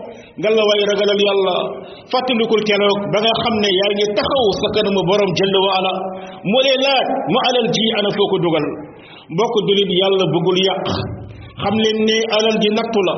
nga 0.41 0.49
la 0.55 0.63
way 0.71 0.81
ragalal 0.95 1.21
yàlla 1.27 1.57
fàttalikul 2.15 2.63
keroog 2.69 3.01
ba 3.13 3.19
nga 3.25 3.33
xam 3.43 3.55
ne 3.63 3.69
yaa 3.79 3.91
ngi 3.99 4.07
taxaw 4.17 4.47
sa 4.63 4.67
kanamu 4.79 5.03
borom 5.11 5.31
jënd 5.37 5.57
waala 5.67 5.93
mu 6.51 6.57
lay 6.65 6.79
laaj 6.87 7.05
moo 7.35 7.41
alal 7.51 7.67
ji 7.75 7.83
ana 7.99 8.11
foo 8.15 8.27
ko 8.31 8.37
dugal 8.45 8.67
mbokk 9.35 9.55
jullit 9.67 9.91
yàlla 10.01 10.25
bëggul 10.33 10.59
yàq 10.71 10.87
xam 11.63 11.75
leen 11.85 11.97
ne 12.11 12.17
alal 12.37 12.57
gi 12.63 12.71
nattu 12.79 13.01
la 13.09 13.15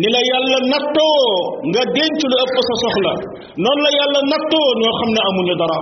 ni 0.00 0.08
la 0.14 0.20
yàlla 0.30 0.58
nattoo 0.72 1.18
nga 1.70 1.82
denc 1.96 2.18
lu 2.30 2.36
ëpp 2.44 2.56
sa 2.68 2.72
soxla 2.84 3.12
noonu 3.62 3.80
la 3.86 3.90
yàlla 3.98 4.18
nattoo 4.32 4.68
ñoo 4.80 4.94
xam 5.00 5.10
ne 5.16 5.20
amuñu 5.28 5.54
dara 5.62 5.78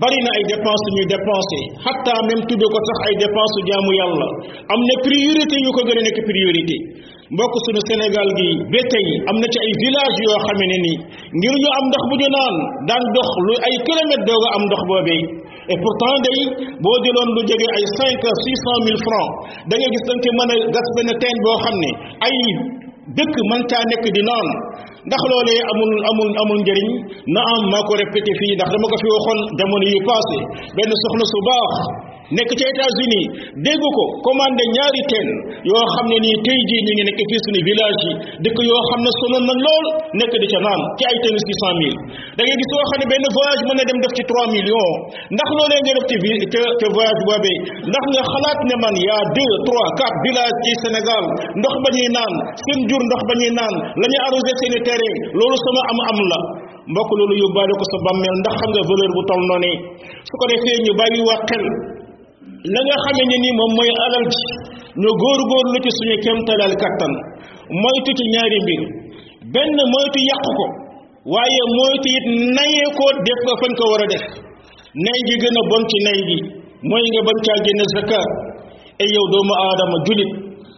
bari 0.00 0.18
na 0.24 0.30
ay 0.38 0.44
dépense 0.50 0.88
ñuy 0.96 1.06
dépensé 1.14 1.58
hatta 1.84 2.12
même 2.28 2.42
tudde 2.48 2.66
ko 2.74 2.78
sax 2.88 2.98
ay 3.08 3.14
dépense 3.24 3.58
jaamu 3.68 3.90
yàlla 4.00 4.26
am 4.72 4.80
na 4.88 4.94
priorité 5.06 5.54
ñu 5.64 5.68
ko 5.76 5.80
gën 5.86 5.98
a 6.00 6.02
nekk 6.06 6.18
priorité 6.30 6.76
mbokk 7.34 7.54
suñu 7.64 7.80
sénégal 7.90 8.28
gi 8.38 8.48
ba 8.72 8.80
tey 8.92 9.06
am 9.30 9.36
na 9.42 9.46
ci 9.52 9.58
ay 9.66 9.72
village 9.84 10.18
yoo 10.26 10.38
xamee 10.46 10.68
ne 10.72 10.76
ni 10.84 10.92
ngir 11.38 11.54
ñu 11.62 11.68
am 11.78 11.84
ndox 11.90 12.02
bu 12.10 12.14
ñu 12.22 12.28
naan 12.36 12.54
daan 12.88 13.04
dox 13.16 13.28
lu 13.46 13.52
ay 13.66 13.74
kilomètre 13.86 14.24
dooga 14.28 14.48
am 14.56 14.62
ndox 14.68 14.82
boobee 14.90 15.22
et 15.70 15.76
pourtant 15.78 16.14
day 16.26 16.40
boo 16.82 16.94
jëloon 17.06 17.28
lu 17.38 17.42
jege 17.50 17.66
ay 17.78 17.84
cinq 17.98 18.18
six 18.18 18.58
cent 18.66 18.86
francs 19.06 19.30
da 19.70 19.74
nga 19.78 19.88
gis 19.94 20.06
mën 20.10 20.50
a 20.54 20.56
gas 20.74 20.88
benn 20.96 21.10
teen 21.22 21.36
boo 21.46 21.56
xam 21.62 21.76
ne 21.82 21.90
ay 22.26 22.36
dëkk 23.18 23.36
man 23.50 23.62
di 23.62 24.22
ndax 25.06 25.20
amul 25.22 25.92
amul 26.10 26.30
amul 26.42 26.60
na 27.34 27.40
am 27.54 27.62
maa 27.70 27.82
ko 27.88 27.92
répété 28.02 28.30
ndax 28.58 28.68
dama 28.74 28.86
ko 28.92 28.96
fi 29.02 29.08
jamono 29.58 29.86
passé 30.08 30.38
benn 30.76 30.90
nekk 32.36 32.52
ci 32.58 32.64
états 32.64 32.94
dégg 33.64 33.84
ko 33.96 34.04
commandé 34.24 34.64
ñaari 34.76 35.02
teen 35.12 35.28
yoo 35.68 35.84
xam 35.94 36.06
ne 36.12 36.16
nii 36.24 36.36
tey 36.46 36.58
jii 36.68 36.80
ñu 36.86 36.92
ngi 36.96 37.04
nekk 37.08 37.20
fii 37.28 37.40
suñu 37.44 37.60
village 37.68 38.02
yi 38.08 38.12
dëkk 38.44 38.58
yoo 38.68 38.82
xam 38.88 39.00
ne 39.04 39.10
sonoon 39.20 39.44
na 39.48 39.54
lool 39.64 39.86
nekk 40.20 40.34
di 40.42 40.46
ca 40.52 40.58
naan 40.66 40.80
ci 40.98 41.02
ay 41.10 41.16
teen 41.22 41.36
six 41.44 41.56
cent 41.62 41.76
mille 41.80 41.98
da 42.36 42.42
gis 42.48 42.68
koo 42.72 42.84
xam 42.90 42.98
ne 43.00 43.04
benn 43.12 43.26
voyage 43.36 43.62
mën 43.68 43.76
na 43.78 43.84
dem 43.88 43.98
def 44.02 44.12
ci 44.16 44.22
trois 44.30 44.48
millions 44.54 44.90
ndax 45.36 45.48
loolee 45.58 45.80
nga 45.84 45.92
def 45.98 46.04
ci 46.10 46.16
ca 46.52 46.60
ca 46.80 46.86
voyage 47.28 48.64
ne 48.68 48.74
man 48.82 48.96
yaa 49.08 49.20
deux 49.36 49.52
trois 49.68 49.86
quatre 50.00 50.18
villages 50.24 50.56
ci 50.64 50.70
Sénégal 50.82 51.24
ndox 51.60 51.74
ba 51.84 51.88
ñuy 51.96 52.08
naan 52.16 52.32
seen 52.64 52.78
ndox 52.88 53.22
ba 53.28 53.32
ñuy 53.40 53.52
naan 53.58 53.74
la 54.00 54.04
ñuy 54.10 54.20
arrosé 54.26 54.52
seeni 54.60 54.78
terrain 54.86 55.16
loolu 55.36 55.56
sama 55.66 55.80
am 55.92 55.98
am 56.10 56.18
la 56.32 56.38
mbokk 56.90 57.10
loolu 57.18 57.34
yóbbaale 57.42 57.72
ko 57.80 57.84
sa 57.92 57.96
bàmmeel 58.06 58.36
ndax 58.40 58.54
xam 58.60 58.70
nga 58.74 58.82
valeur 58.88 59.10
bu 59.16 59.20
toll 59.28 59.42
noonu 59.50 59.72
su 60.28 60.34
ko 60.40 60.44
defee 60.52 60.76
ñu 60.86 60.92
bàyyi 60.98 61.20
wax 61.30 61.40
xel 61.52 61.64
la 62.42 62.80
nga 62.86 62.96
xamee 63.04 63.26
ne 63.30 63.36
ni 63.42 63.50
moom 63.58 63.70
mooy 63.78 63.90
alal 64.06 64.24
ji 64.34 64.44
ñu 65.02 65.10
góorgóorlu 65.22 65.76
ci 65.84 65.90
suñu 65.98 66.16
kemtalal 66.24 66.72
kattan 66.82 67.12
moytu 67.82 68.10
ci 68.18 68.24
ñaari 68.34 68.58
mbir 68.64 68.80
benn 69.54 69.76
moytu 69.94 70.18
yàq 70.30 70.44
ko 70.58 70.64
waaye 71.34 71.60
moytu 71.78 72.06
it 72.18 72.26
nayee 72.58 72.88
ko 72.98 73.04
def 73.26 73.38
ko 73.46 73.52
fañ 73.62 73.72
ko 73.78 73.84
war 73.92 74.02
a 74.04 74.06
def 74.12 74.24
nay 75.06 75.18
gi 75.26 75.34
gën 75.42 75.58
a 75.58 75.60
bon 75.70 75.82
ci 75.90 75.98
nay 76.06 76.18
gi 76.28 76.38
mooy 76.90 77.04
nga 77.12 77.20
bañ 77.26 77.38
caa 77.46 77.58
génne 77.66 77.84
zakat 77.94 78.28
ay 79.02 79.08
yow 79.14 79.24
doomu 79.32 79.54
aadama 79.62 79.96
julit 80.06 80.32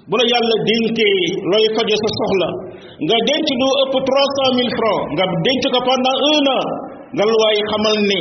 bu 0.08 0.14
la 0.20 0.24
yàlla 0.32 0.56
dénkee 0.68 1.16
looy 1.50 1.64
faje 1.76 1.96
sa 2.02 2.08
soxla 2.18 2.48
nga 3.04 3.16
denc 3.28 3.46
lu 3.60 3.68
ëpp 3.82 3.94
trois 4.08 4.28
cent 4.36 4.52
mille 4.58 4.72
francs 4.78 5.02
nga 5.14 5.24
denc 5.46 5.62
ko 5.74 5.78
pendant 5.88 6.16
un 6.32 6.44
an 6.58 6.64
ngalwaay 7.16 7.58
xamal 7.70 7.96
ni 8.10 8.20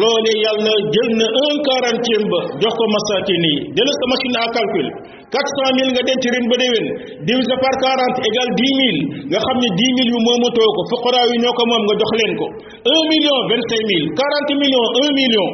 loolee 0.00 0.36
yàlla 0.44 0.72
jël 0.94 1.10
na 1.20 1.26
un 1.46 1.54
quarantième 1.68 2.26
ba 2.32 2.40
jox 2.62 2.72
ko 2.78 2.84
masakin 2.94 3.42
yi 3.52 3.56
delloo 3.76 3.96
sa 4.02 4.06
machine 4.12 4.36
à 4.42 4.46
calcul 4.56 4.86
quatre 5.32 5.50
cent 5.56 5.70
mille 5.78 5.90
nga 5.94 6.02
denc 6.08 6.24
ren 6.34 6.46
ba 6.50 6.56
déwén 6.62 6.86
divisé 7.26 7.56
par 7.64 7.74
quarante 7.84 8.18
égale 8.28 8.52
dix 8.60 8.72
mille 8.82 9.00
nga 9.30 9.38
xam 9.46 9.56
ne 9.62 9.68
dix 9.78 9.90
mille 9.98 10.10
yu 10.14 10.18
moomatoo 10.26 10.68
ko 10.76 10.80
fuqaraa 10.90 11.28
yi 11.30 11.36
ñoo 11.42 11.54
ko 11.58 11.62
moom 11.70 11.82
nga 11.86 11.94
jox 12.02 12.12
leen 12.20 12.32
ko 12.40 12.46
un 12.94 13.02
million 13.12 13.38
vingt 13.50 13.64
cinq 13.70 13.82
mille 13.90 14.06
quarante 14.18 14.52
millions 14.62 14.88
un 15.06 15.10
million 15.20 15.48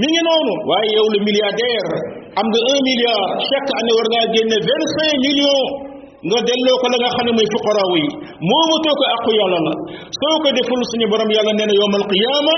mi 0.00 0.06
ngi 0.08 0.22
noonu 0.26 0.52
waaye 0.70 0.90
yow 0.98 1.06
le 1.14 1.18
milliardaire 1.28 1.88
am 2.40 2.46
nga 2.52 2.60
un 2.72 2.78
milliard 2.88 3.26
chaque 3.48 3.70
année 3.80 3.94
war 3.98 4.08
ngaa 4.12 4.26
génne 4.34 4.56
vingt 4.68 4.86
cinq 4.96 5.12
millions 5.28 5.68
nga 6.28 6.38
delloo 6.46 6.76
ko 6.80 6.86
la 6.92 6.96
nga 7.00 7.14
xam 7.16 7.24
ne 7.28 7.32
mooy 7.36 7.48
fuqaraaw 7.54 7.90
yi 7.98 8.06
moomatoo 8.48 8.96
ko 9.00 9.04
àqu 9.14 9.30
yàlla 9.38 9.58
la 9.66 9.72
soo 10.20 10.36
ko 10.42 10.48
deful 10.56 10.80
suñu 10.90 11.06
boroom 11.12 11.30
yàlla 11.36 11.52
nee 11.56 11.68
na 11.68 11.74
yowmal 11.80 12.04
qiyaama 12.10 12.54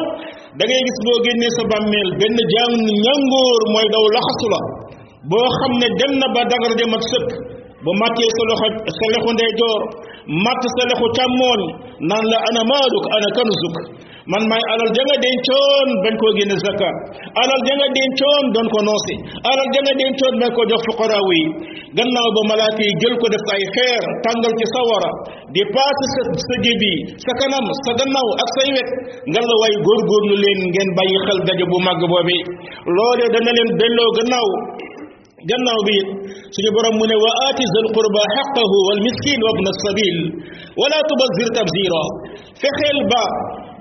dangay 0.58 0.82
gis 0.86 0.98
boo 1.06 1.18
génnee 1.24 1.52
sa 1.56 1.62
bàmmeel 1.72 2.08
benn 2.20 2.36
jàng 2.54 2.74
ñangoor 3.04 3.60
mooy 3.74 3.86
daw 3.94 4.04
laxasu 4.16 4.46
la 4.54 4.60
boo 5.30 5.46
xam 5.58 5.72
ne 5.80 5.86
dem 6.00 6.12
na 6.20 6.26
ba 6.34 6.42
dagara 6.50 6.74
de 6.78 6.84
mat 6.92 7.04
sëkk 7.10 7.28
bu 7.84 7.90
màttee 8.02 8.30
sa 8.36 8.42
loxo 8.50 8.66
sa 8.96 9.04
lexu 9.14 9.30
ndeyjoor 9.36 9.80
màtt 10.44 10.62
sa 10.74 10.82
lexu 10.90 11.06
càmmooñ 11.18 11.60
naan 12.08 12.24
la 12.32 12.38
ana 12.48 12.62
maaluk 12.70 13.04
ana 13.16 13.28
kanzuk 13.36 13.76
man 14.30 14.44
may 14.46 14.62
alal 14.74 14.90
janga 14.94 15.16
den 15.18 15.36
chon 15.46 15.88
ben 16.06 16.14
ko 16.20 16.26
génne 16.38 16.54
zakka 16.62 16.90
alal 17.42 17.62
janga 17.66 17.86
den 17.90 18.10
chon 18.20 18.42
don 18.54 18.66
ko 18.70 18.80
nosi 18.86 19.16
alal 19.42 19.68
janga 19.74 19.92
den 19.98 20.12
chon 20.20 20.34
may 20.42 20.50
ko 20.54 20.62
jox 20.70 20.78
fuqara 20.90 21.18
wi 21.30 21.40
gannaaw 21.96 22.28
ba 22.36 22.40
malaaka 22.54 22.82
yi 22.86 22.92
jël 23.02 23.14
ko 23.18 23.26
def 23.34 23.46
ay 23.56 23.62
xeer 23.74 24.02
tàngal 24.26 24.52
ci 24.60 24.66
sawara 24.74 25.10
di 25.50 25.62
pass 25.74 25.98
sa 26.46 26.54
djibi 26.62 26.92
sa 27.24 27.32
kanam 27.42 27.66
sa 27.86 27.90
gannaaw 27.98 28.28
ak 28.44 28.50
say 28.62 28.70
wet 28.78 28.88
ngal 29.32 29.44
la 29.50 29.56
way 29.64 29.74
gor 29.74 29.82
gor 29.82 30.02
góorgóorlu 30.06 30.36
len 30.44 30.58
ngeen 30.70 30.88
bàyyi 30.98 31.18
xel 31.26 31.38
dajje 31.48 31.64
bu 31.72 31.78
mag 31.82 31.98
màgg 31.98 32.46
lolé 32.98 33.26
da 33.34 33.38
na 33.42 33.50
len 33.58 33.70
dello 33.80 34.06
gannaaw 34.20 34.48
gannaaw 35.50 35.78
bi 35.88 35.96
suñu 36.54 36.70
borom 36.76 36.94
mu 37.00 37.04
ne 37.10 37.16
wa 37.26 37.30
ati 37.50 37.64
zal 37.74 37.88
qurba 37.96 38.22
haqqahu 38.36 38.76
wal 38.86 39.00
miskin 39.08 39.40
wa 39.46 39.50
ibn 39.56 39.66
as 39.72 39.78
sabil 39.84 40.16
wala 40.78 40.98
tubzir 41.10 41.48
tabzira 41.58 42.02
fexeel 42.62 43.00
ba 43.10 43.24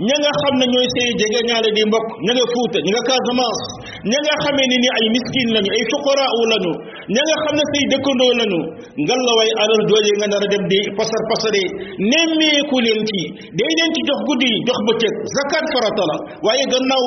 ña 0.08 0.16
nga 0.22 0.32
xam 0.42 0.56
ne 0.60 0.66
ñooy 0.74 0.88
seen 0.94 1.14
jege 1.22 1.40
ñaale 1.50 1.70
di 1.76 1.82
mbokk 1.90 2.08
ña 2.26 2.32
nga 2.36 2.46
Fuuta 2.54 2.78
ña 2.86 2.92
nga 2.94 3.04
Casamance 3.08 3.66
ña 4.10 4.18
nga 4.26 4.36
xamee 4.44 4.68
ne 4.72 4.78
ni 4.84 4.88
ay 4.98 5.06
miskin 5.16 5.48
lañu 5.56 5.70
ay 5.78 5.84
fuqaraaw 5.94 6.40
lañu 6.54 6.72
ña 7.14 7.22
nga 7.28 7.36
xam 7.46 7.56
ne 7.58 7.64
say 7.72 7.84
dëkkandoo 7.94 8.34
lañu 8.42 8.60
ngallaway 9.06 9.50
alal 9.62 9.82
jooje 9.90 10.12
nga 10.20 10.28
nar 10.34 10.44
a 10.46 10.48
dem 10.52 10.64
di 10.72 10.80
pasar 10.98 11.22
pasare 11.30 11.64
nemmeeku 12.10 12.76
leen 12.86 13.02
ci 13.10 13.20
day 13.58 13.72
leen 13.78 13.92
ci 13.96 14.02
jox 14.10 14.20
guddi 14.30 14.50
jox 14.66 14.80
bëccëg 14.90 15.14
zakat 15.38 15.66
farata 15.74 16.04
la 16.12 16.16
waaye 16.46 16.66
gannaaw 16.74 17.06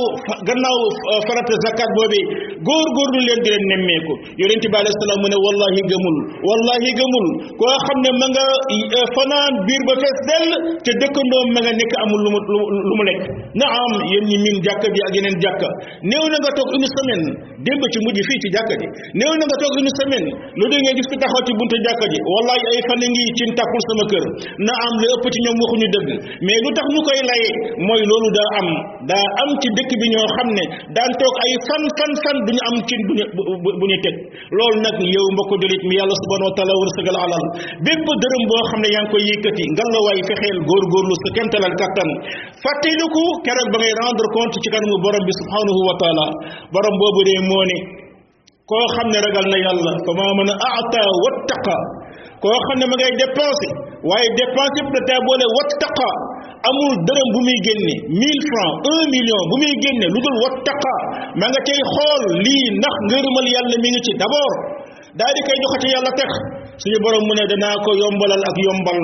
gannaaw 0.49 0.79
euh, 1.13 1.21
farata 1.27 1.55
zakat 1.67 1.91
boobi 1.99 2.21
góorgóorlu 2.69 3.21
leen 3.29 3.41
di 3.43 3.49
leen 3.55 3.65
nemmeeku 3.73 4.13
yonent 4.43 4.65
bi 4.71 4.77
alayhi 4.79 4.99
salaam 5.03 5.23
ne 5.33 5.37
wallahi 5.47 5.81
gëmul 5.91 6.17
wallahi 6.49 6.91
gëmul 7.01 7.27
koo 7.59 7.75
xam 7.87 7.99
ne 8.05 8.11
ma 8.23 8.27
nga 8.35 8.45
euh, 8.75 8.95
fanaan 9.17 9.53
biir 9.67 9.83
ba 9.89 9.95
fees 10.03 10.19
dell 10.31 10.51
te 10.87 10.91
dëkkandoom 11.03 11.47
ma 11.57 11.61
nga 11.67 11.73
nekk 11.75 11.93
amul 12.03 12.21
lu 12.25 12.31
mu 12.35 12.39
lu 12.89 12.95
mu 12.99 13.03
lekk 13.09 13.23
naam 13.59 13.91
yéen 14.13 14.25
ñi 14.31 14.37
miin 14.45 14.57
jàkka 14.67 14.87
bi 14.95 15.01
ak 15.09 15.13
yeneen 15.19 15.37
jàkka 15.43 15.69
néew 16.07 16.27
na 16.35 16.39
une 16.85 16.91
semaine 16.99 17.25
démb 17.65 17.83
ci 17.93 17.99
mujj 18.05 18.19
fii 18.29 18.39
ci 18.45 18.49
jàkka 18.55 18.75
ji 18.83 18.87
néew 19.21 19.33
na 19.41 19.45
nga 19.49 19.57
toog 19.63 19.75
une 19.83 19.91
semaine 19.99 20.29
lu 20.61 20.65
dee 20.71 20.81
ngay 20.85 20.95
gis 20.99 21.09
ku 21.11 21.17
taxaw 21.23 21.43
ci 21.47 21.53
buntu 21.59 21.77
jàkka 21.87 22.07
ji 22.13 22.19
wallaay 22.35 22.61
ay 22.75 22.79
fan 22.89 23.01
ngi 23.13 23.25
ci 23.37 23.45
takkul 23.59 23.83
sama 23.89 24.05
kër 24.13 24.25
na 24.69 24.73
am 24.89 24.95
lu 25.01 25.07
ëpp 25.17 25.25
ci 25.35 25.39
ñoom 25.45 25.59
waxuñu 25.65 25.89
dëgg 25.95 26.09
mais 26.47 26.59
lu 26.65 26.69
tax 26.77 26.87
ñu 26.95 27.01
koy 27.09 27.21
laye 27.31 27.49
mooy 27.89 28.03
loolu 28.11 28.29
daa 28.37 28.49
am 28.61 28.69
daa 29.11 29.25
am 29.43 29.51
ci 29.63 29.69
dëkk 29.79 29.91
bi 30.01 30.07
ñoo 30.15 30.27
xam 30.37 30.49
ne 30.57 30.65
daan 30.97 31.11
toog 31.21 31.35
ay 31.47 31.53
fan 31.67 31.83
fan 31.97 32.13
fan 32.23 32.37
duñu 32.49 32.63
am 32.69 32.77
cin 32.89 33.01
buñu 33.09 33.25
bu 33.81 33.85
ñu 33.91 33.97
teg 34.05 34.17
loolu 34.59 34.77
nag 34.85 34.97
yow 35.15 35.27
mbokku 35.35 35.55
julit 35.63 35.83
mi 35.89 35.95
yàlla 36.01 36.15
subhanahu 36.23 36.49
wa 36.51 36.55
taala 36.59 36.75
wërsëgal 36.81 37.17
alal 37.25 37.45
bépp 37.87 38.07
dërëm 38.25 38.43
boo 38.51 38.61
xam 38.71 38.81
ne 38.85 38.89
yaa 38.95 39.03
ngi 39.07 39.11
koy 39.15 39.23
yëkkati 39.31 39.65
nga 39.73 39.83
la 39.95 39.99
waay 40.07 40.21
fexeel 40.29 40.59
góorgóorlu 40.69 41.15
sa 41.23 41.29
kemtalal 41.37 41.75
kattan 41.81 42.11
fàttaliku 42.65 43.25
keroog 43.47 43.69
ba 43.73 43.77
ngay 43.81 43.93
rendre 44.03 44.29
compte 44.35 44.57
ci 44.63 44.69
borom 46.75 46.95
boobu 46.99 47.21
de 47.31 47.35
moo 47.51 47.65
ne 47.71 47.77
koo 48.71 48.87
xam 48.95 49.09
ne 49.13 49.19
ragal 49.27 49.47
na 49.53 49.57
yàlla 49.65 49.93
fa 50.05 50.13
maa 50.19 50.33
mën 50.39 50.51
a 50.55 50.67
aata 50.79 51.01
wattaqa 51.25 51.77
koo 52.43 52.57
xam 52.67 52.77
ne 52.81 52.85
ma 52.91 52.97
ngay 52.99 53.13
dépensé 53.21 53.69
waaye 54.09 54.29
dépensé 54.41 54.77
yëpp 54.79 54.91
da 54.97 55.01
taa 55.09 55.21
boole 55.27 55.47
wattaqa 55.57 56.09
amul 56.69 56.95
dërëm 57.07 57.29
bu 57.35 57.41
muy 57.49 57.59
génne 57.67 57.93
mille 58.23 58.43
francs 58.51 58.75
un 58.95 59.03
million 59.15 59.41
bu 59.51 59.55
muy 59.63 59.73
génne 59.83 60.07
lu 60.15 60.19
dul 60.25 60.37
wattaqa 60.45 60.93
ma 61.39 61.47
nga 61.51 61.61
cay 61.69 61.81
xool 61.93 62.23
lii 62.45 62.67
ndax 62.79 62.97
ngërëmal 63.09 63.47
yàlla 63.55 63.77
mi 63.83 63.89
ngi 63.93 64.01
ci 64.07 64.13
d'abord 64.21 64.55
daal 65.19 65.33
di 65.37 65.41
koy 65.47 65.57
joxe 65.63 65.77
ci 65.83 65.89
yàlla 65.95 66.11
tex 66.19 66.31
suñu 66.83 66.99
borom 67.05 67.23
mu 67.29 67.33
ne 67.39 67.45
danaa 67.53 67.75
ko 67.85 67.91
yombalal 68.03 68.43
ak 68.51 68.57
yombal 68.67 69.01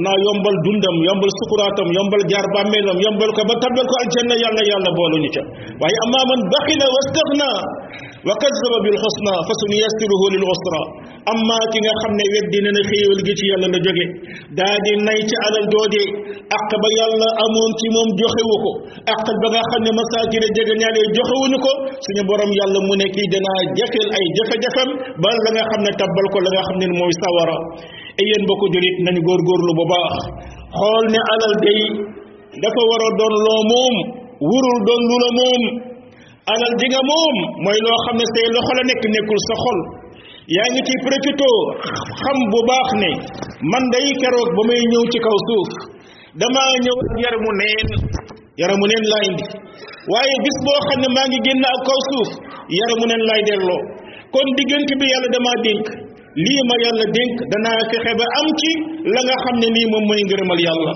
naa 0.00 0.16
yombal 0.26 0.56
dundam 0.66 0.96
yombal 1.08 1.28
sukuraatam 1.40 1.86
yombal 1.98 2.22
jaar 2.32 2.46
bàmmeelam 2.56 2.96
yombal 3.04 3.28
ko 3.36 3.42
ba 3.50 3.54
tabbal 3.64 3.84
ko 3.90 3.94
aljanna 4.04 4.34
yàlla 4.44 4.62
yàlla 4.72 4.90
boolu 4.96 5.16
ñu 5.24 5.28
ca 5.36 5.42
waaye 5.80 5.96
amma 6.08 6.20
man 6.32 6.40
baxila 6.52 6.86
wastaxna 6.96 7.48
wa 8.28 8.32
kazzaba 8.42 8.78
bil 8.84 8.96
xusna 9.02 9.32
fa 9.48 9.52
sun 9.60 9.72
yastiruhu 9.84 10.26
lil 10.32 10.44
usra 10.52 10.80
amma 11.34 11.58
ki 11.76 11.78
nga 11.84 11.92
xam 12.00 12.12
ne 12.18 12.24
weddi 12.34 12.58
na 12.64 12.70
ne 12.76 12.82
xéewal 12.90 13.20
gi 13.26 13.32
ci 13.38 13.44
yàlla 13.52 13.68
la 13.74 13.78
jóge 13.86 14.04
daa 14.58 14.74
di 14.84 14.92
nay 15.04 15.20
ci 15.28 15.34
alal 15.46 15.66
doodee 15.72 16.06
ak 16.58 16.70
ba 16.82 16.88
yàlla 16.98 17.28
amoon 17.44 17.70
ci 17.78 17.86
moom 17.96 18.08
joxewu 18.20 18.54
ko 18.64 18.70
ak 19.12 19.20
ba 19.44 19.46
nga 19.52 19.62
xam 19.70 19.80
ne 19.84 19.90
masaakine 20.00 20.48
jege 20.56 20.74
ñaale 20.80 21.00
joxewuñu 21.16 21.58
ko 21.66 21.70
suñu 22.06 22.22
borom 22.30 22.50
yàlla 22.60 22.78
mu 22.88 22.94
ne 22.96 23.06
kii 23.14 23.28
danaa 23.34 23.60
jafeel 23.76 24.08
ay 24.16 24.24
jafe-jafem 24.36 24.88
ba 25.20 25.28
la 25.44 25.50
nga 25.54 25.62
xam 25.70 25.80
ne 25.86 25.92
tabbal 26.00 26.26
ko 26.32 26.38
la 26.46 26.50
nga 26.56 26.62
xam 26.68 26.76
ne 26.80 26.86
mooy 26.98 27.12
sawara 27.22 27.56
e 28.18 28.22
yéen 28.28 28.42
mbokku 28.46 28.66
jullit 28.74 28.96
nañu 29.04 29.20
góorlu 29.26 29.72
bu 29.78 29.84
baax 29.92 30.14
xool 30.78 31.04
ne 31.12 31.20
alal 31.32 31.56
day 31.66 31.82
dafa 32.62 32.82
war 32.90 33.02
doon 33.20 33.34
loo 33.46 33.60
moom 33.72 33.94
wurul 34.48 34.78
doon 34.88 35.02
lu 35.10 35.16
la 35.24 35.30
moom 35.38 35.62
alal 36.52 36.74
ji 36.80 36.86
moom 37.10 37.34
mooy 37.64 37.78
loo 37.86 37.98
xam 38.04 38.16
ne 38.20 38.24
say 38.34 38.46
loxo 38.54 38.72
la 38.78 38.82
nekk 38.88 39.04
nekkul 39.14 39.40
sa 39.48 39.54
xol 39.64 39.78
yaa 40.56 40.68
ngi 40.72 40.82
ci 40.88 40.94
profité 41.04 41.50
xam 42.20 42.38
bu 42.52 42.58
baax 42.70 42.88
ne 43.02 43.10
man 43.72 43.84
day 43.94 44.06
keroog 44.20 44.48
ba 44.56 44.62
may 44.68 44.82
ñëw 44.90 45.04
ci 45.12 45.18
kaw 45.26 45.36
suuf 45.46 45.68
dama 46.40 46.62
ñëw 46.84 46.96
ak 47.06 47.14
yaramu 47.24 47.50
neen 47.60 47.86
yaramu 48.60 48.84
neen 48.90 49.04
laa 49.12 49.22
indi 49.28 49.44
waaye 50.12 50.34
bis 50.44 50.56
boo 50.66 50.78
xam 50.88 50.98
ne 51.02 51.08
maa 51.16 51.26
ngi 51.30 51.38
génn 51.46 51.64
ak 51.74 51.80
kaw 51.88 52.00
suuf 52.10 52.30
yaramu 52.80 53.04
neen 53.10 53.22
laay 53.28 53.42
delloo 53.48 53.80
kon 54.34 54.46
diggante 54.56 54.92
bi 55.00 55.04
yàlla 55.12 55.28
damaa 55.36 55.58
dénk 55.66 55.84
lii 56.36 56.62
ma 56.68 56.76
yàlla 56.86 57.06
dénk 57.16 57.32
danaa 57.52 57.78
fexe 57.92 58.12
ba 58.20 58.24
am 58.40 58.48
ci 58.60 58.70
la 59.14 59.20
nga 59.26 59.34
xam 59.44 59.56
ne 59.60 59.68
nii 59.76 59.86
moom 59.92 60.04
mooy 60.08 60.20
ngërëmal 60.26 60.60
yàlla 60.66 60.92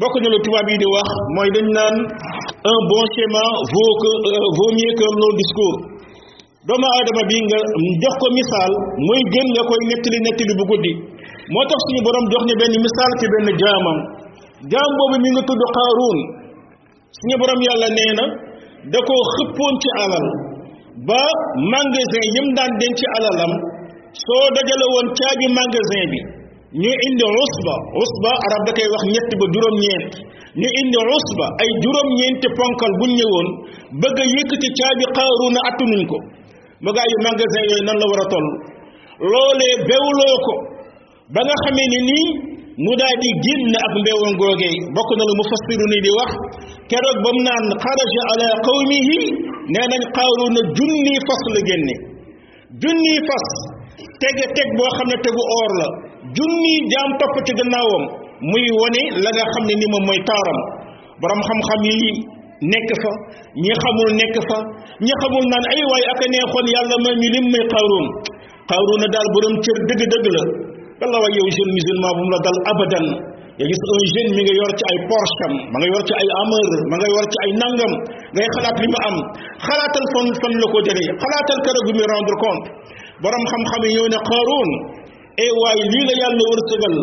bokk 0.00 0.14
na 0.22 0.28
lu 0.32 0.38
tubaab 0.44 0.68
yi 0.72 0.76
di 0.82 0.88
wax 0.94 1.08
mooy 1.36 1.48
dañ 1.56 1.66
naan 1.76 1.96
un 2.72 2.80
bon 2.90 3.04
schéma 3.12 3.42
vaut 3.72 3.94
que 4.02 4.10
euh, 4.32 4.46
vaut 4.56 4.72
mieux 4.78 4.94
que 4.96 5.04
un 5.04 5.34
discours 5.42 5.78
doomu 6.64 6.86
aadama 6.96 7.22
bi 7.28 7.36
nga 7.44 7.58
jox 8.04 8.14
ko 8.22 8.26
misaal 8.40 8.72
mooy 9.06 9.22
gën 9.32 9.46
nga 9.52 9.62
koy 9.68 9.80
nettali 9.90 10.18
nettali 10.24 10.52
bu 10.60 10.64
guddi 10.72 10.92
moo 11.52 11.64
tax 11.68 11.80
suñu 11.86 12.00
borom 12.06 12.24
jox 12.32 12.42
ñu 12.48 12.54
benn 12.60 12.74
misaal 12.86 13.12
ci 13.20 13.24
benn 13.34 13.46
jaamam 13.60 13.96
jaam 14.72 14.90
boobu 14.96 15.16
mi 15.22 15.28
nga 15.36 15.42
tudd 15.48 15.62
Qaaruun 15.76 16.18
suñu 17.20 17.36
borom 17.40 17.60
yàlla 17.68 17.88
nee 17.96 18.12
na 18.18 18.24
da 18.92 18.98
ko 19.06 19.14
xëppoon 19.36 19.74
ci 19.84 19.88
alal 20.04 20.26
ba 21.06 21.20
magasin 21.70 22.24
yëm 22.36 22.46
daan 22.56 22.72
denc 22.80 22.94
ci 22.98 23.04
alalam 23.20 23.52
soo 24.20 24.44
dajale 24.54 24.86
woon 24.94 25.08
caabi 25.16 25.46
magasin 25.56 26.04
bi 26.12 26.20
ñu 26.82 26.92
indi 27.08 27.24
usba 27.44 27.74
usba 28.02 28.30
arab 28.46 28.62
da 28.68 28.72
koy 28.76 28.88
wax 28.92 29.02
ñetti 29.12 29.34
ba 29.40 29.44
juróom-ñeent 29.52 30.12
ñu 30.60 30.68
indi 30.80 30.98
usba 31.16 31.46
ay 31.62 31.70
juróom-ñeenti 31.82 32.46
ponkal 32.58 32.92
buñ 33.00 33.10
ñëwoon 33.18 33.48
bëgg 34.00 34.18
a 34.20 34.24
yëkkati 34.36 34.68
caabi 34.78 35.04
xaaruuna 35.16 35.60
attanuñ 35.68 36.02
ko 36.10 36.16
bagaay 36.84 37.08
yu 37.12 37.18
magasin 37.26 37.64
yooyu 37.70 37.84
nan 37.88 37.96
la 38.00 38.06
war 38.10 38.20
a 38.24 38.26
toll 38.32 38.46
loole 39.32 39.68
bewloo 39.88 40.36
ko 40.46 40.54
ba 41.34 41.40
nga 41.44 41.54
xamee 41.64 41.88
ni 41.92 42.00
nii 42.08 42.28
mu 42.84 42.92
daal 43.00 43.16
di 43.22 43.30
génn 43.44 43.74
ak 43.84 43.92
mbewoon 44.00 44.34
googee 44.40 44.74
bokk 44.96 45.08
na 45.16 45.24
lu 45.28 45.34
mufassiru 45.40 45.86
ni 45.88 45.98
di 46.04 46.10
wax 46.18 46.30
keroog 46.88 47.18
ba 47.24 47.30
mu 47.36 47.40
naan 47.48 47.66
xaraja 47.82 48.20
ala 48.32 48.46
qawmihi 48.64 49.18
nee 49.72 49.86
nañ 49.90 50.02
xaaruuna 50.14 50.60
junni 50.76 51.14
fas 51.28 51.42
la 51.54 51.60
génne 51.68 51.94
junni 52.80 53.14
fas 53.28 53.48
tege 54.22 54.44
teg 54.56 54.68
boo 54.78 54.90
xam 54.96 55.06
ne 55.10 55.16
tegu 55.24 55.42
or 55.58 55.70
la 55.80 55.86
junni 56.36 56.74
jaam 56.92 57.08
topp 57.20 57.36
ci 57.46 57.52
gannaawam 57.60 58.02
muy 58.52 58.66
wone 58.78 59.02
la 59.24 59.30
nga 59.36 59.44
xam 59.52 59.64
ne 59.68 59.74
ni 59.80 59.86
moom 59.92 60.04
mooy 60.08 60.20
taaram 60.28 60.58
borom 61.20 61.40
xam-xam 61.48 61.80
yi 61.86 62.12
nekk 62.72 62.90
fa 63.02 63.10
ñi 63.64 63.72
xamul 63.82 64.10
nekk 64.20 64.34
fa 64.48 64.58
ñi 65.06 65.12
xamul 65.20 65.44
naan 65.52 65.64
ay 65.74 65.80
waay 65.90 66.04
aka 66.12 66.24
neexoon 66.32 66.66
yàlla 66.74 66.96
may 67.04 67.14
ñu 67.20 67.28
lim 67.34 67.46
may 67.54 67.64
xaaruun 67.72 68.06
xaaruuna 68.70 69.06
daal 69.14 69.28
borom 69.34 69.54
cër 69.64 69.76
dëgg-dëgg 69.88 70.26
la 70.36 70.42
walla 71.00 71.16
waay 71.22 71.32
yow 71.38 71.46
jeune 71.54 71.72
musulman 71.76 72.10
bu 72.16 72.20
mu 72.26 72.30
la 72.34 72.38
dal 72.46 72.58
abadan 72.72 73.06
nga 73.56 73.64
gis 73.68 73.82
un 73.94 74.02
jeune 74.12 74.30
mi 74.36 74.40
nga 74.46 74.54
yor 74.58 74.72
ci 74.78 74.84
ay 74.90 74.96
Porsche 75.08 75.46
ma 75.72 75.76
nga 75.80 75.88
yor 75.92 76.02
ci 76.08 76.12
ay 76.20 76.26
Hummer 76.38 76.66
ma 76.90 76.94
nga 77.00 77.08
yor 77.14 77.26
ci 77.32 77.36
ay 77.44 77.50
nangam 77.62 77.92
ngay 78.34 78.48
xalaat 78.54 78.76
li 78.82 78.88
mu 78.92 78.98
am 79.08 79.16
xalaatal 79.66 80.06
fan 80.12 80.26
fan 80.40 80.52
la 80.62 80.66
ko 80.72 80.78
jëlee 80.86 81.08
xalaatal 81.22 81.58
keroog 81.64 81.84
bi 81.88 81.92
muy 81.98 82.06
rendre 82.12 82.36
compte 82.42 82.68
borom 83.22 83.42
xam-xam 83.52 83.80
yi 83.86 83.90
ñëw 83.96 84.06
ne 84.12 84.18
xaaroon 84.28 84.70
e 85.46 85.46
way 85.62 85.78
li 85.92 86.00
la 86.08 86.14
yàlla 86.22 86.42
wërtegal 86.52 86.94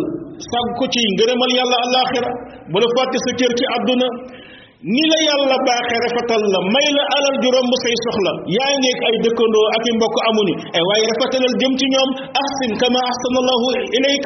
sàgg 0.49 0.69
ko 0.79 0.83
ci 0.93 0.99
ngërëmal 1.13 1.51
yàlla 1.59 1.77
alaxira 1.87 2.29
bu 2.71 2.77
la 2.83 2.87
fàtte 2.95 3.17
sa 3.25 3.31
cër 3.39 3.51
ci 3.57 3.65
aduna 3.77 4.07
ni 4.93 5.03
la 5.11 5.19
yàlla 5.29 5.55
baxé 5.67 5.95
rafetal 6.05 6.43
la 6.53 6.59
may 6.75 6.87
la 6.97 7.03
alal 7.17 7.35
ju 7.43 7.47
romb 7.55 7.71
say 7.83 7.93
soxla 8.05 8.31
yaay 8.55 8.73
ngeek 8.81 8.99
ay 9.07 9.15
dëkkandoo 9.25 9.65
ak 9.75 9.85
mbokk 9.97 10.15
amuni 10.29 10.53
e 10.77 10.79
way 10.89 10.99
rafetalal 11.09 11.53
jëm 11.61 11.73
ci 11.79 11.85
ñom 11.93 12.07
ahsin 12.41 12.71
kama 12.83 12.99
ahsanallahu 13.11 13.67
ilayk 13.97 14.23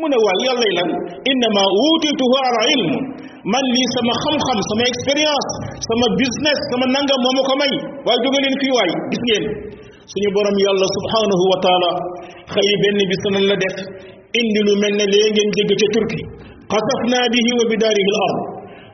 mune 0.00 0.16
ne 0.16 0.20
yàlla 0.46 0.66
lan 0.78 0.88
inma 1.32 1.62
wutituhu 1.80 2.34
ala 2.48 2.62
ilm 2.76 2.90
man 3.52 3.64
li 3.74 3.82
sama 3.96 4.12
xam-xam 4.24 4.58
sama 4.68 4.84
expérience 4.92 5.50
sama 5.88 6.06
business 6.20 6.58
sama 6.70 6.84
nangam 6.94 7.20
moo 7.24 7.42
ko 7.48 7.54
may 7.60 7.72
way 8.08 8.16
jogalen 8.24 8.54
fi 8.60 8.68
way 8.78 8.90
gis 9.12 9.22
ngeen 9.28 9.46
suñu 10.12 10.28
borom 10.36 10.56
yàlla 10.66 10.86
subhanahu 10.96 11.44
wa 11.52 11.58
taala 11.64 11.90
xëy 12.54 12.70
benn 12.82 12.98
bi 13.10 13.16
nan 13.34 13.44
la 13.50 13.56
def 13.62 13.76
indi 14.40 14.60
lu 14.68 14.72
mel 14.82 14.94
ne 14.98 15.04
lee 15.12 15.28
ngeen 15.34 15.48
jégg 15.56 15.72
ca 15.82 15.86
turki 15.94 16.22
xasafna 16.72 17.18
bihi 17.32 17.50
wa 17.60 17.64
bidaarihi 17.72 18.10
l 18.12 18.14
ard 18.26 18.38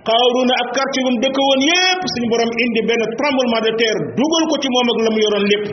qaaruna 0.09 0.55
ak 0.63 0.69
quartier 0.77 1.03
bu 1.07 1.11
mu 1.15 1.21
dëkk 1.25 1.39
woon 1.49 1.61
yépp 1.71 2.03
suñu 2.13 2.27
borom 2.33 2.51
indi 2.65 2.81
benn 2.89 3.03
tremblement 3.21 3.63
de 3.67 3.71
terre 3.81 4.01
dugal 4.21 4.45
ko 4.51 4.55
ci 4.63 4.69
moom 4.75 4.89
ak 4.93 4.99
la 5.07 5.11
mu 5.15 5.21
yoroon 5.25 5.45
lépp 5.53 5.67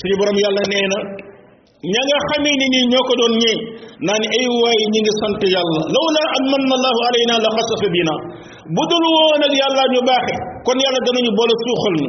suñu 0.00 0.16
borom 0.20 0.38
yàlla 0.44 0.62
nee 0.72 0.86
na 0.94 0.98
ña 1.92 2.00
nga 2.06 2.16
xamee 2.30 2.56
ni 2.60 2.66
nii 2.72 2.84
ñoo 2.92 3.04
ko 3.08 3.14
doon 3.20 3.34
ñee 3.42 3.56
naan 4.06 4.22
ay 4.36 4.46
waay 4.60 4.80
ñi 4.92 4.98
ngi 5.00 5.12
sant 5.20 5.40
yàlla 5.56 5.80
lawla 5.96 6.22
an 6.36 6.44
manna 6.52 6.74
allahu 6.78 6.98
alayna 7.08 7.34
la 7.44 7.50
xasafa 7.56 7.88
bina 7.94 8.14
bu 8.76 8.82
dul 8.90 9.04
woon 9.16 9.42
ak 9.48 9.52
yàlla 9.60 9.82
ñu 9.94 10.00
baaxe 10.08 10.34
kon 10.68 10.78
yàlla 10.84 11.00
danañu 11.08 11.30
boole 11.38 11.54
suuxal 11.64 11.96
ñu 12.02 12.06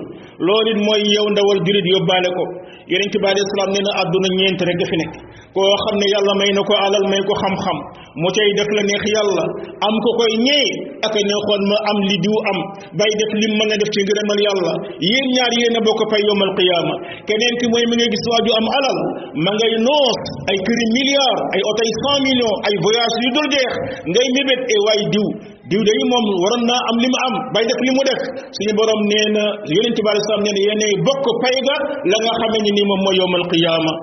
loolu 0.48 0.70
it 0.76 0.80
mooy 0.88 1.02
yow 1.16 1.28
ndawal 1.34 1.60
jurit 1.66 1.86
yóbbaale 1.94 2.30
ko 2.38 2.44
yeneen 2.90 3.10
ci 3.14 3.20
bàyyi 3.24 3.42
islam 3.46 3.70
nee 3.74 3.84
na 3.86 3.92
àdduna 4.02 4.28
ñeent 4.38 4.60
rek 4.70 4.82
fi 4.90 4.96
nek 5.02 5.12
ko 5.56 5.62
xamne 5.86 6.06
yàlla 6.14 6.34
may 6.42 6.52
nako 6.58 6.74
alal 6.86 7.06
may 7.12 7.22
ko 7.28 7.34
xam-xam 7.42 7.78
mu 8.24 8.30
tay 8.36 8.50
def 8.58 8.70
la 8.78 8.82
neex 8.90 9.04
yàlla 9.16 9.44
am 9.88 9.96
ko 10.04 10.10
koy 10.20 10.34
ñëy 10.48 10.66
ak 11.08 11.14
a 11.20 11.22
ma 11.70 11.78
am 11.92 11.98
li 12.10 12.18
diw 12.24 12.38
am 12.52 12.60
bay 13.00 13.12
def 13.20 13.32
lim 13.42 13.54
ma 13.60 13.64
nga 13.70 13.78
def 13.82 13.90
ci 13.94 14.00
ngërëmal 14.06 14.40
yàlla 14.48 14.74
yéen 15.10 15.26
ñaar 15.36 15.52
yéen 15.60 15.78
a 15.78 15.82
bokk 15.88 16.02
fay 16.12 16.22
yomal 16.28 16.52
qiyamah 16.58 16.98
keneen 17.28 17.56
ki 17.60 17.66
moy 17.72 17.84
mi 17.90 17.96
ngay 18.00 18.10
gis 18.16 18.26
waju 18.34 18.52
am 18.60 18.68
alal 18.78 18.98
ma 19.46 19.52
ngay 19.58 19.74
noos 19.86 20.20
ay 20.52 20.58
këri 20.68 20.86
milliard 20.98 21.40
ay 21.56 21.62
oto 21.72 21.82
100 22.26 22.28
millions 22.28 22.58
ay 22.70 22.74
voyage 22.86 23.18
yu 23.24 23.30
dul 23.36 23.48
jeex 23.56 23.72
ngay 24.12 24.28
mébét 24.36 24.62
e 24.76 24.78
way 24.86 25.00
diw 25.14 25.28
diw 25.72 25.80
day 25.88 26.00
mom 26.12 26.26
waron 26.44 26.64
na 26.68 26.76
am 26.92 26.96
limu 27.00 27.18
am 27.26 27.34
bay 27.56 27.64
def 27.64 27.80
limu 27.88 28.02
def 28.08 28.22
suñu 28.56 28.74
borom 28.78 29.02
neena 29.10 29.44
na 29.64 29.72
yonent 29.72 29.98
bi 30.04 30.10
alei 30.12 30.26
salaam 30.28 30.44
nee 30.44 30.94
bokk 31.08 31.26
pay 31.44 31.58
ga 31.68 31.76
la 32.12 32.18
nga 32.24 32.32
xamee 32.40 32.62
ni 32.76 32.84
mom 32.92 33.00
moom 33.06 33.16
yowmal 33.20 33.46
qiyamah 33.52 33.96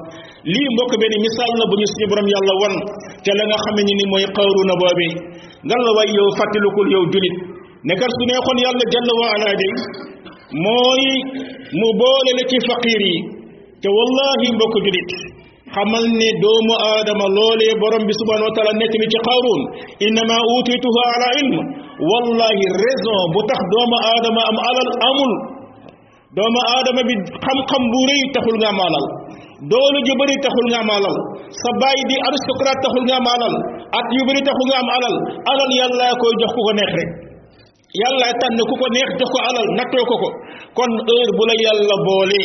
li 0.53 0.61
mbokk 0.75 0.93
ben 1.03 1.13
misal 1.27 1.51
na 1.61 1.65
buñu 1.71 1.87
suñu 1.93 2.07
borom 2.11 2.27
yàlla 2.33 2.55
won 2.63 2.75
te 3.25 3.31
la 3.39 3.45
nga 3.51 3.59
xamee 3.67 3.85
ni 3.85 3.95
moy 4.01 4.09
mooy 4.13 4.25
xawruna 4.37 4.75
boobee 4.81 5.13
ngal 5.69 5.81
la 5.87 5.91
way 5.99 6.09
yow 6.17 6.29
fatilukul 6.41 6.89
yow 6.95 7.05
julit 7.13 7.37
ne 7.87 7.93
kat 8.01 8.11
su 8.17 8.23
neexoon 8.29 8.59
yàlla 8.65 8.85
jàll 8.93 9.11
wa 9.21 9.27
ala 9.37 9.49
day 9.61 9.73
moy 10.65 11.05
mu 11.81 11.89
boole 12.01 12.31
la 12.39 12.43
ci 12.51 12.57
faqiri 12.71 13.15
te 13.83 13.89
wallahi 13.97 14.47
mbokk 14.57 14.75
julit 14.85 15.11
xamal 15.79 16.05
ne 16.21 16.29
doomu 16.43 16.75
aadama 16.91 17.27
loolee 17.39 17.73
borom 17.83 18.03
bi 18.09 18.15
subhanahu 18.21 18.49
wa 18.51 18.55
taala 18.57 18.73
nekk 18.81 18.95
ni 19.01 19.07
ci 19.13 19.19
qaaruun 19.29 19.61
innama 20.07 20.37
utituha 20.57 21.05
ala 21.15 21.29
ilm 21.43 21.57
wallahi 22.11 22.63
raison 22.85 23.19
bu 23.35 23.41
tax 23.51 23.61
doomu 23.75 23.97
aadama 24.13 24.41
am 24.51 24.59
alal 24.69 24.91
amul 25.11 25.33
doomu 26.37 26.61
aadama 26.75 27.03
bi 27.09 27.15
xam-xam 27.45 27.83
bu 27.93 27.99
rëy 28.11 28.23
taxul 28.35 28.57
nga 28.63 28.71
malal 28.81 29.05
doolu 29.73 29.99
ju 30.07 30.13
bari 30.21 30.37
taxul 30.47 30.67
nga 30.73 30.81
malal 30.91 31.17
alal 31.17 31.47
sa 31.63 31.71
bay 31.83 31.99
di 32.11 32.17
aristocrate 32.29 32.79
taxul 32.85 33.05
nga 33.11 33.19
malal 33.29 33.55
at 34.01 34.07
yu 34.19 34.23
bari 34.29 34.41
taxul 34.49 34.69
nga 34.71 34.79
am 34.85 34.91
alal 34.97 35.15
alal 35.51 35.71
yàlla 35.81 36.09
koy 36.23 36.33
jox 36.41 36.51
ku 36.57 36.61
ko 36.69 36.73
neex 36.79 36.93
rek 36.99 37.11
yàlla 38.01 38.29
tànn 38.41 38.61
ku 38.69 38.75
ko 38.81 38.87
neex 38.93 39.09
jox 39.19 39.29
ko 39.33 39.39
alal 39.49 39.67
nattoo 39.77 40.05
ko 40.11 40.15
ko 40.23 40.29
kon 40.77 40.93
heure 41.09 41.33
bu 41.37 41.43
la 41.49 41.55
yàlla 41.65 41.97
boole 42.07 42.41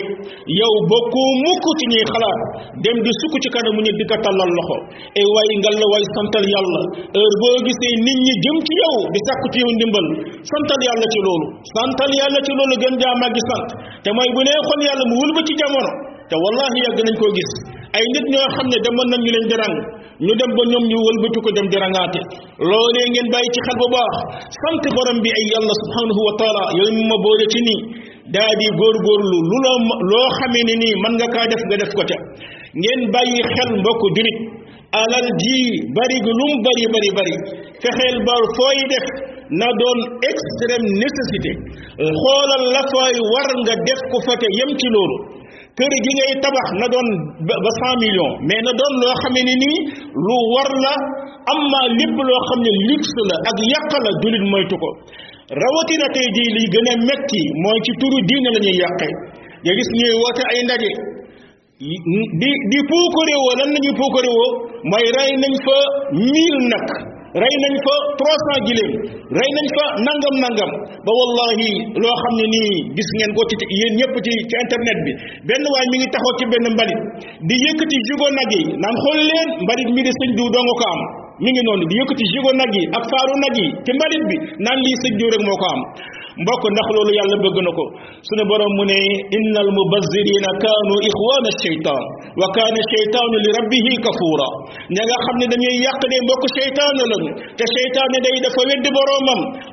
yow 0.59 0.73
bokkoo 0.91 1.29
mukk 1.43 1.65
ci 1.79 1.85
ñuy 1.91 2.03
xalaat 2.13 2.39
dem 2.83 2.97
di 3.03 3.11
sukk 3.19 3.35
ci 3.43 3.49
mu 3.75 3.81
nit 3.83 3.95
di 3.99 4.05
ko 4.09 4.15
tàllal 4.23 4.51
loxo 4.59 4.77
ay 5.19 5.23
e 5.27 5.31
waay 5.33 5.49
ngal 5.59 5.75
la 5.81 5.85
waay 5.91 6.03
santal 6.15 6.45
yàlla 6.53 6.81
heure 7.15 7.35
boo 7.43 7.57
gisee 7.67 7.95
nit 8.07 8.19
ñi 8.25 8.33
jëm 8.43 8.57
ci 8.67 8.73
yow 8.83 8.95
di 9.13 9.19
sàkku 9.27 9.47
ci 9.53 9.57
yow 9.63 9.71
ndimbal 9.77 10.05
santal 10.51 10.81
yàlla 10.87 11.05
ci 11.11 11.19
loolu 11.27 11.47
santal 11.75 12.11
yàlla 12.19 12.39
ci 12.47 12.51
loolu 12.59 12.73
gën 12.81 12.93
jaa 13.03 13.15
màggi 13.23 13.43
sant 13.51 13.67
te 14.03 14.09
mooy 14.15 14.29
bu 14.35 14.39
nee 14.47 14.59
xol 14.67 14.81
yàlla 14.87 15.03
mu 15.11 15.15
wul 15.19 15.31
ci 15.47 15.53
jamono 15.59 15.91
te 16.31 16.35
wallahi 16.43 16.77
yàgg 16.87 16.99
nañ 17.07 17.15
koo 17.21 17.31
gis 17.35 17.51
ay 17.99 18.05
nit 18.15 18.25
ñoo 18.31 18.47
xam 18.55 18.67
ne 18.71 18.77
demoon 18.85 19.07
nañ 19.11 19.21
ñu 19.25 19.29
leen 19.35 19.47
di 19.51 19.55
ràng 19.63 19.75
ñu 20.25 20.31
dem 20.41 20.51
ba 20.57 20.63
ñom 20.71 20.83
ñu 20.91 20.97
wëlbatu 21.05 21.37
ko 21.45 21.49
dem 21.57 21.67
di 21.71 21.77
rangaate 21.83 22.21
loolee 22.69 23.05
ngeen 23.11 23.27
bay 23.33 23.45
ci 23.53 23.59
xal 23.67 23.77
bu 23.81 23.87
baax 23.95 24.13
sant 24.61 24.83
borom 24.95 25.17
bi 25.23 25.29
ay 25.37 25.45
yàlla 25.53 25.73
subhanahu 25.83 26.21
wa 26.27 26.33
taala 26.41 26.63
yooyu 26.79 27.03
ma 27.11 27.17
boole 27.23 27.45
ci 27.53 27.59
ni 27.67 27.75
daadi 28.35 28.65
gor 28.79 28.79
góorgóorlu 29.05 29.37
lu 29.49 29.57
la 29.65 29.73
lo 30.11 30.21
xamé 30.37 30.61
ni 30.67 30.75
ni 30.81 30.89
man 31.03 31.13
nga 31.17 31.27
ka 31.33 31.41
def 31.51 31.61
nga 31.67 31.77
def 31.81 31.91
ko 31.97 32.03
ca 32.09 32.17
ngeen 32.81 33.01
bàyyi 33.13 33.39
xel 33.53 33.69
mbokk 33.81 34.01
julit 34.15 34.37
alal 35.01 35.27
ji 35.41 35.57
bari 35.97 36.17
gu 36.25 36.31
lum 36.39 36.51
bari 36.65 36.83
bari 36.93 37.09
bari 37.17 37.33
fexeel 37.83 38.17
ba 38.27 38.33
fooy 38.57 38.77
def 38.93 39.05
na 39.61 39.67
doon 39.81 39.97
extrême 40.31 40.87
nécessité 41.03 41.51
xoolal 42.21 42.63
la 42.75 42.81
fooy 42.91 43.15
war 43.33 43.49
nga 43.63 43.73
def 43.89 43.99
ko 44.11 44.17
fa 44.27 44.33
te 44.41 44.47
yem 44.57 44.71
ci 44.81 44.87
loolu 44.95 45.17
kër 45.77 45.93
gi 46.05 46.11
ngay 46.17 46.33
tabax 46.43 46.67
na 46.79 46.87
doon 46.93 47.07
ba 47.63 47.69
cent 47.79 47.95
millions 48.03 48.35
mais 48.47 48.61
na 48.65 48.71
doon 48.79 48.93
loo 49.01 49.13
xam 49.21 49.33
ne 49.47 49.53
nii 49.63 49.77
lu 50.27 50.35
war 50.53 50.69
la 50.85 50.93
am 51.53 51.59
ma 51.71 51.81
lépp 51.97 52.17
loo 52.29 52.41
xam 52.47 52.59
ne 52.65 52.71
luxe 52.87 53.15
la 53.29 53.35
ak 53.51 53.57
yàq 53.71 53.91
la 54.05 54.11
dulit 54.21 54.45
moytu 54.53 54.75
ko 54.83 54.89
rawatina 55.61 56.07
tey 56.15 56.27
jii 56.35 56.63
gën 56.73 56.87
a 56.91 56.93
metti 57.07 57.41
mooy 57.63 57.79
ci 57.85 57.91
turu 58.01 58.17
diine 58.29 58.49
la 58.55 58.59
ñuy 58.65 58.77
yàqe 58.83 59.07
nga 59.63 59.71
gis 59.77 59.89
ñuy 59.99 60.13
woote 60.21 60.43
ay 60.51 60.59
ndaje 60.67 60.91
di 62.39 62.49
di 62.71 62.77
woo 62.89 63.51
lan 63.59 63.69
la 63.73 63.79
ñuy 63.83 63.95
puukarewoo 63.99 64.49
mooy 64.91 65.05
rey 65.17 65.31
nañ 65.41 65.53
fa 65.65 65.77
mille 66.29 66.63
nag 66.73 66.87
rey 67.41 67.55
nañ 67.63 67.73
fa 67.85 67.95
trois 68.19 68.37
cent 68.47 68.59
giléem 68.67 68.89
rey 69.37 69.49
nañ 69.57 69.65
fa 69.75 69.85
nangam 70.07 70.35
nangam 70.43 70.71
ba 71.07 71.11
wallahi 71.19 71.69
loo 72.03 72.15
xam 72.23 72.33
ne 72.39 72.45
nii 72.53 72.71
gis 72.97 73.09
ngeen 73.17 73.31
ko 73.37 73.41
ci 73.49 73.55
yéen 73.79 73.93
ñëpp 73.99 74.15
ci 74.25 74.29
ci 74.49 74.55
internet 74.63 74.97
bi 75.05 75.11
benn 75.49 75.65
waay 75.73 75.85
mi 75.91 75.97
ngi 75.99 76.07
taxaw 76.13 76.33
ci 76.37 76.45
benn 76.53 76.65
mbalit 76.75 76.99
di 77.49 77.55
yëkkati 77.65 77.97
jugo 78.07 78.27
nag 78.37 78.49
yi 78.55 78.61
naan 78.81 78.95
xool 79.01 79.19
leen 79.29 79.47
mbalit 79.65 79.89
mi 79.95 80.01
di 80.07 80.11
sëñ 80.19 80.29
diw 80.37 80.47
doo 80.53 80.63
nga 80.67 80.75
ko 80.81 80.85
am 80.93 81.01
mu 81.43 81.49
ngi 81.53 81.61
noonu 81.67 81.83
di 81.89 81.95
yëkkati 81.99 82.25
jugo 82.33 82.49
nag 82.59 82.71
yi 82.77 82.83
ak 82.97 83.03
faaru 83.11 83.33
nag 83.43 83.53
yi 83.61 83.65
ci 83.85 83.91
mbalit 83.97 84.23
bi 84.29 84.35
naan 84.63 84.77
lii 84.85 84.97
sëñ 85.01 85.13
diw 85.19 85.29
rek 85.33 85.41
moo 85.47 85.57
ko 85.61 85.65
am 85.73 85.81
mbokk 86.45 86.63
ndax 86.73 86.87
loolu 86.95 87.11
yàlla 87.17 87.35
bëgg 87.43 87.57
na 87.67 87.71
ko 87.77 87.83
suñu 88.29 88.43
borom 88.51 88.71
mu 88.77 88.83
ne 88.89 88.99
innal 89.37 89.69
mubazzirina 89.77 90.51
kaanu 90.61 90.95
ixwaana 91.09 91.51
sheytaan 91.61 92.03
وكان 92.41 92.75
الشيطان 92.83 93.29
لربه 93.45 93.87
كفورا 94.05 94.49
نيغا 94.97 95.17
خامني 95.25 95.45
دانيي 95.53 95.69
ياقني 95.87 96.17
موك 96.29 96.43
شيطان 96.59 96.95
لا 97.09 97.17
تا 97.59 97.65
شيطان 97.77 98.11
داي 98.25 98.37
دا 98.45 98.49
ويد 98.57 98.85
بروم 98.97 99.27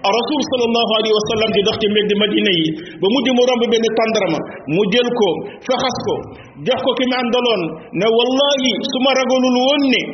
الرسول 0.09 0.41
صلى 0.51 0.65
الله 0.69 0.89
عليه 0.99 1.13
وسلم 1.19 1.49
دي 1.57 1.61
دختي 1.69 1.87
مد 1.97 2.11
مدينه 2.23 2.53
يي 2.61 2.67
با 3.01 3.07
مودي 3.15 3.33
مو 3.37 3.43
رمب 3.51 3.63
بن 3.73 3.85
تاندراما 3.99 4.41
مو 4.75 4.83
جيل 4.93 5.09
كو 5.19 5.29
فخاس 5.67 5.97
كو 6.07 6.17
جخ 6.67 6.81
كو 6.87 6.93
كيما 6.99 7.17
اندالون 7.25 7.61
نه 8.01 8.09
والله 8.19 8.63
سوما 8.93 9.11
رغولول 9.21 9.57
وني 9.71 10.05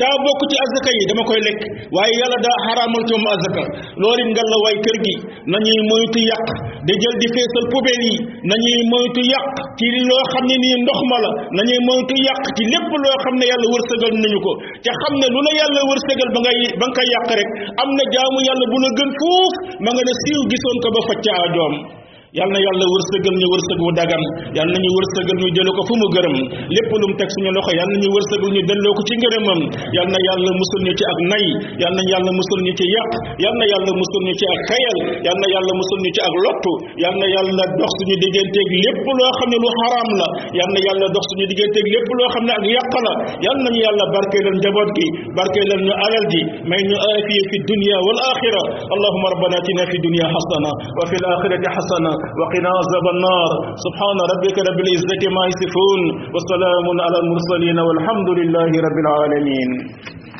daa 0.00 0.14
bokk 0.24 0.40
ci 0.48 0.56
azaka 0.64 0.90
yi 0.96 1.02
dama 1.12 1.22
koy 1.28 1.40
lekk 1.46 1.60
waaye 1.92 2.14
yàlla 2.20 2.38
daa 2.46 2.56
xaraamal 2.64 3.04
ci 3.08 3.14
moom 3.20 3.28
azaka 3.36 3.62
loolu 4.00 4.20
it 4.24 4.28
nga 4.32 4.42
la 4.52 4.56
waay 4.64 4.76
kër 4.84 4.96
gi 5.04 5.14
nañuy 5.52 5.80
moytu 5.90 6.20
yàq 6.30 6.46
di 6.86 6.92
jël 7.00 7.14
di 7.20 7.26
feesal 7.36 7.64
poubelle 7.72 8.04
yi 8.08 8.16
nañuy 8.48 8.78
moytu 8.92 9.20
yàq 9.32 9.46
ci 9.76 9.86
loo 10.08 10.24
xam 10.32 10.44
ne 10.48 10.56
nii 10.62 10.76
ndox 10.84 10.98
ma 11.10 11.16
la 11.24 11.30
nañuy 11.58 11.80
moytu 11.88 12.14
yàq 12.28 12.42
ci 12.56 12.62
lépp 12.72 12.88
loo 13.04 13.16
xam 13.24 13.34
ne 13.40 13.44
yàlla 13.52 13.66
wërsëgal 13.74 14.14
nañu 14.24 14.38
ko 14.46 14.52
te 14.84 14.90
xam 15.00 15.12
ne 15.20 15.26
lu 15.34 15.38
la 15.46 15.52
yàlla 15.60 15.80
wërsëgal 15.88 16.28
ba 16.34 16.38
ngay 16.40 16.58
ba 16.80 16.84
nga 16.88 16.94
koy 16.96 17.08
yàq 17.14 17.28
rek 17.38 17.48
am 17.82 17.88
na 17.98 18.04
jaamu 18.14 18.38
yàlla 18.48 18.64
bu 18.72 18.76
la 18.84 18.88
gën 18.98 19.10
fuuf 19.20 19.52
ma 19.84 19.90
nga 19.92 20.02
ne 20.08 20.12
siiw 20.22 20.40
gisoon 20.52 20.78
ko 20.84 20.88
ba 20.96 21.00
facca 21.10 21.32
a 21.44 21.46
joom 21.54 21.74
yal 22.34 22.50
yàlla 22.50 22.86
wërsëgal 22.92 23.34
ñu 23.40 23.46
wërsëg 23.54 23.78
wu 23.84 23.90
dagan 23.98 24.22
yal 24.58 24.66
na 24.66 24.74
ñu 24.82 24.90
wërsëgal 24.98 25.38
ñu 25.40 25.48
jël 25.54 25.68
ko 25.78 25.82
fu 25.86 25.94
mu 26.02 26.06
gërëm 26.14 26.36
lépp 26.74 26.90
lu 27.00 27.06
mu 27.10 27.14
tek 27.18 27.30
suñu 27.34 27.50
loxo 27.56 27.70
yal 27.78 27.88
na 27.94 27.96
ñu 28.02 28.08
wërsëgal 28.14 28.50
ñu 28.54 28.60
dello 28.68 28.90
ko 28.98 29.02
ci 29.08 29.14
ngërëmam 29.22 29.60
yal 29.96 30.10
yàlla 30.26 30.50
musul 30.58 30.82
ñu 30.86 30.92
ci 30.98 31.04
ak 31.14 31.18
nay 31.30 31.44
yal 31.82 31.94
yàlla 32.10 32.30
musul 32.34 32.60
ñu 32.66 32.72
ci 32.78 32.84
yàq 32.94 33.10
yal 33.44 33.54
yàlla 33.70 33.92
musul 33.94 34.22
ñu 34.26 34.32
ci 34.38 34.44
ak 34.50 34.60
kayal 34.70 34.98
yal 35.30 35.38
yàlla 35.54 35.72
musul 35.78 36.00
ñu 36.02 36.10
ci 36.10 36.20
ak 36.26 36.34
lottu 36.44 36.72
yal 37.06 37.18
yàlla 37.34 37.62
dox 37.78 37.90
suñu 38.02 38.16
digënté 38.24 38.58
ak 38.66 38.70
lépp 38.82 39.06
lo 39.18 39.24
xamne 39.38 39.56
lu 39.62 39.68
haram 39.78 40.08
la 40.18 40.28
yal 40.58 40.68
yàlla 40.90 41.06
dox 41.14 41.24
suñu 41.30 41.46
digënté 41.54 41.78
ak 41.82 41.88
lépp 41.94 42.08
lo 42.18 42.22
xamne 42.34 42.52
ak 42.58 42.64
yàq 42.74 42.92
la 43.06 43.12
yal 43.46 43.58
nañu 43.62 43.80
yàlla 43.86 44.04
barké 44.16 44.38
lan 44.46 44.56
jabot 44.66 44.88
gi 44.98 45.06
barké 45.38 45.60
lan 45.70 45.80
ñu 45.86 45.92
alal 46.02 46.24
ji 46.34 46.40
may 46.66 46.82
ñu 46.90 46.96
afiyé 47.14 47.40
fi 47.50 47.56
dunya 47.70 47.96
wal 48.08 48.18
akhirah 48.34 48.66
allahumma 48.90 49.26
rabbana 49.34 49.54
atina 49.62 49.82
fi 49.92 49.96
dunya 50.02 50.26
hasana 50.34 50.70
wa 50.98 51.02
fil 51.12 51.24
akhirati 51.34 51.70
hasana 51.78 52.23
وقنا 52.40 52.70
عذاب 52.80 53.06
النار 53.14 53.50
سبحان 53.86 54.18
ربك 54.32 54.56
رب 54.68 54.78
العزة 54.84 55.22
ما 55.36 55.44
يصفون 55.52 56.00
وسلام 56.36 56.84
على 57.06 57.18
المرسلين 57.24 57.78
والحمد 57.88 58.28
لله 58.40 58.70
رب 58.86 58.98
العالمين 59.04 60.30